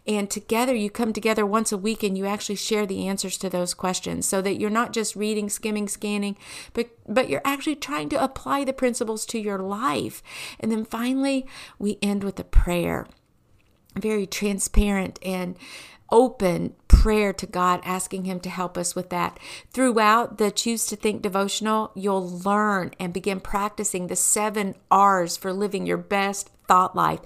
And 0.08 0.30
together 0.30 0.74
you 0.74 0.90
come 0.90 1.14
together 1.14 1.46
once 1.46 1.72
a 1.72 1.78
week 1.78 2.04
and 2.04 2.18
you 2.18 2.26
actually 2.26 2.56
share 2.56 2.86
the 2.86 3.08
answers 3.08 3.38
to 3.38 3.50
those 3.50 3.74
questions 3.74 4.28
so 4.28 4.42
that 4.42 4.60
you're 4.60 4.70
not 4.70 4.94
just 4.94 5.16
reading 5.16 5.50
skimming 5.50 5.88
scanning 5.88 6.36
but 6.74 6.90
but 7.08 7.30
you're 7.30 7.42
actually 7.46 7.76
trying 7.76 8.10
to 8.10 8.24
apply 8.24 8.64
the 8.64 8.74
principles 8.74 9.26
to 9.28 9.40
your 9.40 9.60
life. 9.60 10.24
And 10.60 10.72
then 10.72 10.86
finally 10.86 11.46
we 11.78 12.00
end 12.02 12.24
with 12.24 12.40
a 12.40 12.44
prayer. 12.44 13.08
Very 13.96 14.26
transparent 14.26 15.20
and 15.24 15.56
open 16.12 16.74
prayer 16.88 17.34
to 17.34 17.46
God, 17.46 17.82
asking 17.84 18.26
Him 18.26 18.40
to 18.42 18.50
help 18.50 18.78
us 18.78 18.96
with 18.96 19.10
that. 19.10 19.40
Throughout 19.72 20.38
the 20.38 20.52
Choose 20.52 20.86
to 20.88 20.96
Think 20.96 21.22
devotional, 21.22 21.92
you'll 21.96 22.40
learn 22.40 22.92
and 23.00 23.14
begin 23.14 23.40
practicing 23.40 24.08
the 24.08 24.16
seven 24.16 24.76
R's 24.90 25.38
for 25.38 25.54
living 25.54 25.86
your 25.86 25.98
best 25.98 26.50
thought 26.68 26.96
life. 26.96 27.20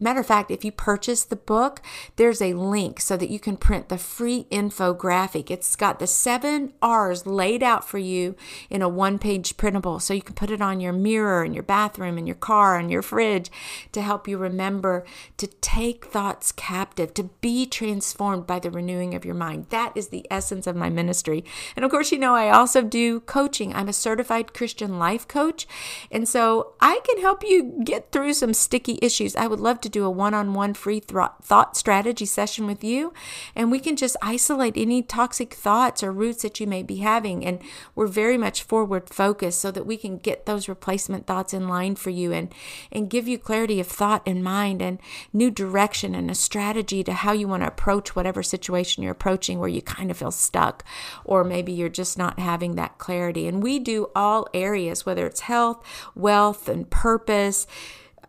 Matter 0.00 0.20
of 0.20 0.26
fact, 0.26 0.50
if 0.50 0.64
you 0.64 0.72
purchase 0.72 1.24
the 1.24 1.36
book, 1.36 1.80
there's 2.16 2.42
a 2.42 2.54
link 2.54 3.00
so 3.00 3.16
that 3.16 3.30
you 3.30 3.38
can 3.38 3.56
print 3.56 3.88
the 3.88 3.98
free 3.98 4.46
infographic. 4.50 5.50
It's 5.50 5.76
got 5.76 5.98
the 5.98 6.06
seven 6.06 6.72
R's 6.82 7.26
laid 7.26 7.62
out 7.62 7.88
for 7.88 7.98
you 7.98 8.34
in 8.68 8.82
a 8.82 8.88
one 8.88 9.18
page 9.18 9.56
printable. 9.56 10.00
So 10.00 10.12
you 10.12 10.22
can 10.22 10.34
put 10.34 10.50
it 10.50 10.60
on 10.60 10.80
your 10.80 10.92
mirror 10.92 11.44
in 11.44 11.54
your 11.54 11.62
bathroom, 11.62 12.18
in 12.18 12.26
your 12.26 12.36
car, 12.36 12.80
in 12.80 12.88
your 12.88 13.02
fridge 13.02 13.50
to 13.92 14.02
help 14.02 14.26
you 14.26 14.38
remember 14.38 15.04
to 15.36 15.46
take 15.46 16.06
thoughts 16.06 16.50
captive, 16.50 17.14
to 17.14 17.24
be 17.40 17.64
transformed 17.66 18.46
by 18.46 18.58
the 18.58 18.70
renewing 18.70 19.14
of 19.14 19.24
your 19.24 19.34
mind. 19.34 19.66
That 19.70 19.92
is 19.94 20.08
the 20.08 20.26
essence 20.30 20.66
of 20.66 20.74
my 20.74 20.90
ministry. 20.90 21.44
And 21.76 21.84
of 21.84 21.90
course, 21.90 22.10
you 22.10 22.18
know, 22.18 22.34
I 22.34 22.50
also 22.50 22.82
do 22.82 23.20
coaching. 23.20 23.72
I'm 23.72 23.88
a 23.88 23.92
certified 23.92 24.52
Christian 24.52 24.98
life 24.98 25.28
coach. 25.28 25.66
And 26.10 26.28
so 26.28 26.74
I 26.80 27.00
can 27.04 27.20
help 27.20 27.44
you 27.44 27.80
get 27.84 28.10
through 28.10 28.34
some 28.34 28.52
sticky 28.52 28.81
sticky 28.82 28.98
issues, 29.00 29.36
I 29.36 29.46
would 29.46 29.60
love 29.60 29.80
to 29.82 29.88
do 29.88 30.04
a 30.04 30.10
one 30.10 30.34
on 30.34 30.54
one 30.54 30.74
free 30.74 30.98
thought 30.98 31.76
strategy 31.76 32.26
session 32.26 32.66
with 32.66 32.82
you. 32.82 33.12
And 33.54 33.70
we 33.70 33.78
can 33.78 33.94
just 33.94 34.16
isolate 34.20 34.76
any 34.76 35.02
toxic 35.02 35.54
thoughts 35.54 36.02
or 36.02 36.10
roots 36.10 36.42
that 36.42 36.58
you 36.58 36.66
may 36.66 36.82
be 36.82 36.96
having. 36.96 37.46
And 37.46 37.60
we're 37.94 38.08
very 38.08 38.36
much 38.36 38.64
forward 38.64 39.08
focused 39.08 39.60
so 39.60 39.70
that 39.70 39.86
we 39.86 39.96
can 39.96 40.18
get 40.18 40.46
those 40.46 40.68
replacement 40.68 41.28
thoughts 41.28 41.54
in 41.54 41.68
line 41.68 41.94
for 41.94 42.10
you 42.10 42.32
and, 42.32 42.52
and 42.90 43.08
give 43.08 43.28
you 43.28 43.38
clarity 43.38 43.78
of 43.78 43.86
thought 43.86 44.22
and 44.26 44.42
mind 44.42 44.82
and 44.82 44.98
new 45.32 45.50
direction 45.50 46.16
and 46.16 46.28
a 46.28 46.34
strategy 46.34 47.04
to 47.04 47.12
how 47.12 47.30
you 47.30 47.46
want 47.46 47.62
to 47.62 47.68
approach 47.68 48.16
whatever 48.16 48.42
situation 48.42 49.04
you're 49.04 49.12
approaching 49.12 49.60
where 49.60 49.68
you 49.68 49.80
kind 49.82 50.10
of 50.10 50.16
feel 50.16 50.32
stuck 50.32 50.84
or 51.24 51.44
maybe 51.44 51.70
you're 51.72 51.88
just 51.88 52.18
not 52.18 52.40
having 52.40 52.74
that 52.74 52.98
clarity. 52.98 53.46
And 53.46 53.62
we 53.62 53.78
do 53.78 54.10
all 54.16 54.48
areas, 54.52 55.06
whether 55.06 55.24
it's 55.24 55.42
health, 55.42 55.84
wealth, 56.16 56.68
and 56.68 56.90
purpose 56.90 57.68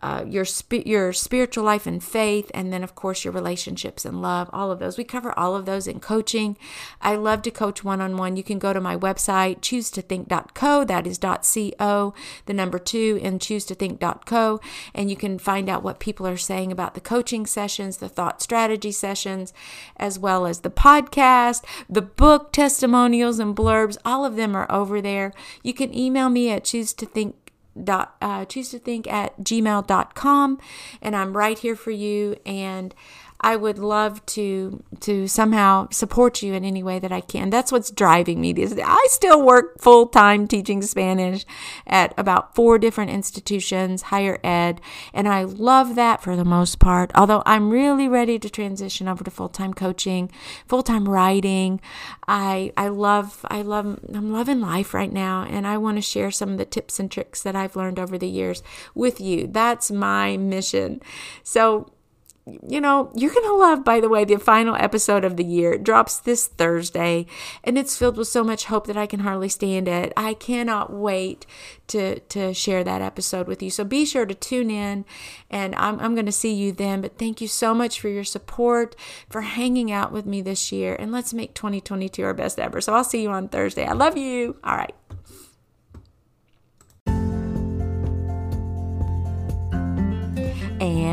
uh, 0.04 0.26
your 0.28 0.44
spi- 0.44 0.84
your 0.86 1.14
spiritual 1.14 1.64
life 1.64 1.88
and 1.88 2.04
faith, 2.04 2.52
and 2.54 2.74
then 2.74 2.84
of 2.84 2.94
course 2.94 3.24
your 3.24 3.32
relationships 3.32 4.04
and 4.04 4.22
love. 4.22 4.50
All 4.52 4.70
of 4.70 4.80
those 4.80 4.98
we 4.98 5.06
cover 5.06 5.38
all 5.40 5.56
of 5.56 5.66
those 5.66 5.88
in 5.88 6.02
coaching. 6.02 6.58
I 7.02 7.16
love 7.16 7.42
to 7.44 7.52
coach 7.52 7.86
one 7.86 8.02
on 8.02 8.18
one. 8.18 8.36
You 8.36 8.44
can 8.44 8.60
go 8.60 8.74
to 8.74 8.82
my 8.82 8.98
website 8.98 9.62
choose 9.62 9.90
to 9.92 10.02
think.co. 10.02 10.84
That 10.84 11.08
is 11.08 11.18
.co, 11.18 12.14
the 12.46 12.54
number 12.54 12.80
two, 12.80 13.18
and 13.24 13.40
choose 13.40 13.64
to 13.66 13.76
think.co, 13.76 14.60
and 14.94 15.10
you 15.10 15.16
can 15.16 15.40
find 15.40 15.70
out 15.70 15.84
what 15.84 16.02
people 16.02 16.28
are 16.28 16.36
saying 16.36 16.74
about 16.74 16.96
the 16.96 17.00
coaching 17.00 17.46
sessions, 17.46 17.98
the 17.98 18.10
thought 18.10 18.42
strategy 18.42 18.92
sessions, 18.92 19.54
as 19.96 20.20
well 20.20 20.46
as 20.46 20.60
the 20.60 20.70
podcast, 20.70 21.64
the 21.88 22.02
book 22.02 22.52
testimonials 22.52 23.40
and 23.40 23.56
blurbs. 23.56 23.98
All 24.04 24.26
of 24.26 24.36
them 24.36 24.54
are 24.54 24.70
over 24.70 25.02
there. 25.02 25.32
You 25.64 25.74
can 25.74 25.98
email 25.98 26.28
me 26.28 26.52
at 26.52 26.66
choose 26.66 26.92
to 26.96 27.06
think 27.06 27.43
dot 27.82 28.16
uh, 28.22 28.46
choose 28.46 28.70
to 28.70 28.80
think 28.80 29.08
at 29.12 29.38
gmail.com 29.40 30.60
and 31.02 31.16
i'm 31.16 31.36
right 31.36 31.60
here 31.60 31.76
for 31.76 31.92
you. 31.92 32.36
And 32.46 32.94
i 33.44 33.56
would 33.56 33.78
love 33.78 34.26
to 34.26 34.84
to 35.00 35.28
somehow 35.28 35.88
support 35.92 36.42
you 36.42 36.54
in 36.54 36.64
any 36.64 36.82
way 36.82 36.98
that 37.00 37.12
i 37.12 37.22
can. 37.22 37.50
That's 37.50 37.72
what's 37.72 37.92
driving 37.92 38.42
me. 38.42 38.54
These 38.54 38.78
i 38.80 39.08
still 39.10 39.42
work 39.42 39.80
full-time 39.80 40.48
teaching 40.48 40.82
spanish 40.82 41.46
at 41.86 42.14
about 42.18 42.56
four 42.56 42.80
different 42.80 43.12
institutions 43.12 44.04
higher 44.04 44.40
ed 44.44 44.82
and 45.14 45.28
i 45.28 45.44
love 45.44 45.96
that 45.96 46.22
for 46.22 46.36
the 46.36 46.46
most 46.46 46.80
part. 46.80 47.12
Although 47.16 47.44
i'm 47.46 47.70
really 47.70 48.08
ready 48.08 48.40
to 48.40 48.50
transition 48.50 49.08
over 49.08 49.24
to 49.24 49.32
full-time 49.32 49.74
coaching 49.74 50.32
full-time 50.68 51.08
writing. 51.08 51.82
I 52.28 52.72
i 52.78 52.88
love 52.88 53.46
i 53.50 53.62
love 53.62 54.00
i'm 54.14 54.32
loving 54.32 54.62
life 54.62 54.94
right 54.94 55.12
now 55.12 55.44
and 55.44 55.68
i 55.68 55.78
want 55.78 55.98
to 55.98 56.02
share 56.02 56.32
some 56.32 56.50
of 56.50 56.58
the 56.58 56.66
tips 56.66 57.00
and 57.00 57.12
tricks 57.12 57.42
that 57.44 57.56
i've 57.56 57.76
learned 57.76 58.00
over 58.00 58.18
the 58.18 58.28
years 58.28 58.64
with 58.96 59.20
you. 59.20 59.48
That's 59.48 59.92
my 59.92 60.38
mission. 60.38 61.02
So 61.44 61.92
you 62.46 62.82
know, 62.82 63.10
you're 63.16 63.34
going 63.34 63.46
to 63.46 63.56
love, 63.56 63.86
by 63.86 64.02
the 64.02 64.10
way, 64.10 64.26
the 64.26 64.38
final 64.38 64.76
episode 64.76 65.24
of 65.24 65.38
the 65.38 65.46
year. 65.46 65.74
It 65.74 65.84
drops 65.84 66.20
this 66.20 66.48
Thursday, 66.48 67.26
and 67.64 67.78
it's 67.78 67.98
filled 67.98 68.18
with 68.18 68.28
so 68.28 68.44
much 68.44 68.66
hope 68.66 68.86
that 68.88 68.98
I 68.98 69.06
can 69.06 69.22
hardly 69.22 69.48
stand 69.48 69.88
it. 69.88 70.12
I 70.18 70.34
cannot 70.34 70.92
wait 70.92 71.46
to, 71.88 72.20
to 72.20 72.54
share 72.54 72.84
that 72.84 73.02
episode 73.02 73.48
with 73.48 73.64
you. 73.64 73.70
So 73.70 73.86
be 73.86 74.04
sure 74.06 74.26
to 74.26 74.34
tune 74.34 74.70
in, 74.70 75.06
and 75.50 75.74
I'm, 75.76 76.00
I'm 76.02 76.16
going 76.16 76.26
to 76.26 76.34
see 76.34 76.54
you 76.54 76.74
then. 76.74 77.00
But 77.00 77.18
thank 77.18 77.40
you 77.40 77.48
so 77.48 77.74
much 77.74 78.02
for 78.02 78.10
your 78.10 78.26
support, 78.26 78.96
for 79.30 79.42
hanging 79.42 79.90
out 79.90 80.12
with 80.12 80.26
me 80.26 80.42
this 80.42 80.72
year, 80.72 80.96
and 81.00 81.14
let's 81.14 81.34
make 81.34 81.54
2022 81.54 82.24
our 82.24 82.34
best 82.34 82.60
ever. 82.60 82.82
So 82.82 82.94
I'll 82.94 83.06
see 83.06 83.22
you 83.22 83.30
on 83.30 83.48
Thursday. 83.48 83.86
I 83.86 83.94
love 83.94 84.18
you. 84.18 84.58
All 84.66 84.76
right. 84.76 84.94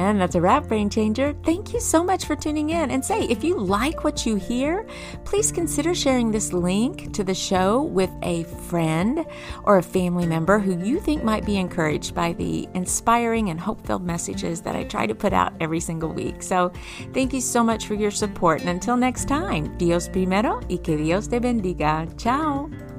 And 0.00 0.20
that's 0.20 0.34
a 0.34 0.40
wrap, 0.40 0.66
Brain 0.66 0.88
Changer. 0.88 1.34
Thank 1.44 1.72
you 1.72 1.80
so 1.80 2.02
much 2.02 2.24
for 2.24 2.34
tuning 2.34 2.70
in. 2.70 2.90
And 2.90 3.04
say, 3.04 3.24
if 3.24 3.44
you 3.44 3.56
like 3.56 4.02
what 4.02 4.24
you 4.24 4.36
hear, 4.36 4.86
please 5.24 5.52
consider 5.52 5.94
sharing 5.94 6.30
this 6.30 6.52
link 6.52 7.12
to 7.12 7.22
the 7.22 7.34
show 7.34 7.82
with 7.82 8.10
a 8.22 8.44
friend 8.68 9.24
or 9.64 9.78
a 9.78 9.82
family 9.82 10.26
member 10.26 10.58
who 10.58 10.82
you 10.84 11.00
think 11.00 11.22
might 11.22 11.44
be 11.44 11.58
encouraged 11.58 12.14
by 12.14 12.32
the 12.32 12.68
inspiring 12.74 13.50
and 13.50 13.60
hope 13.60 13.86
filled 13.86 14.04
messages 14.04 14.60
that 14.62 14.74
I 14.74 14.84
try 14.84 15.06
to 15.06 15.14
put 15.14 15.32
out 15.32 15.52
every 15.60 15.80
single 15.80 16.12
week. 16.12 16.42
So 16.42 16.72
thank 17.12 17.32
you 17.32 17.40
so 17.40 17.62
much 17.62 17.86
for 17.86 17.94
your 17.94 18.10
support. 18.10 18.60
And 18.60 18.70
until 18.70 18.96
next 18.96 19.28
time, 19.28 19.76
Dios 19.76 20.08
primero 20.08 20.60
y 20.68 20.78
que 20.82 20.96
Dios 20.96 21.28
te 21.28 21.38
bendiga. 21.38 22.08
Ciao. 22.18 22.89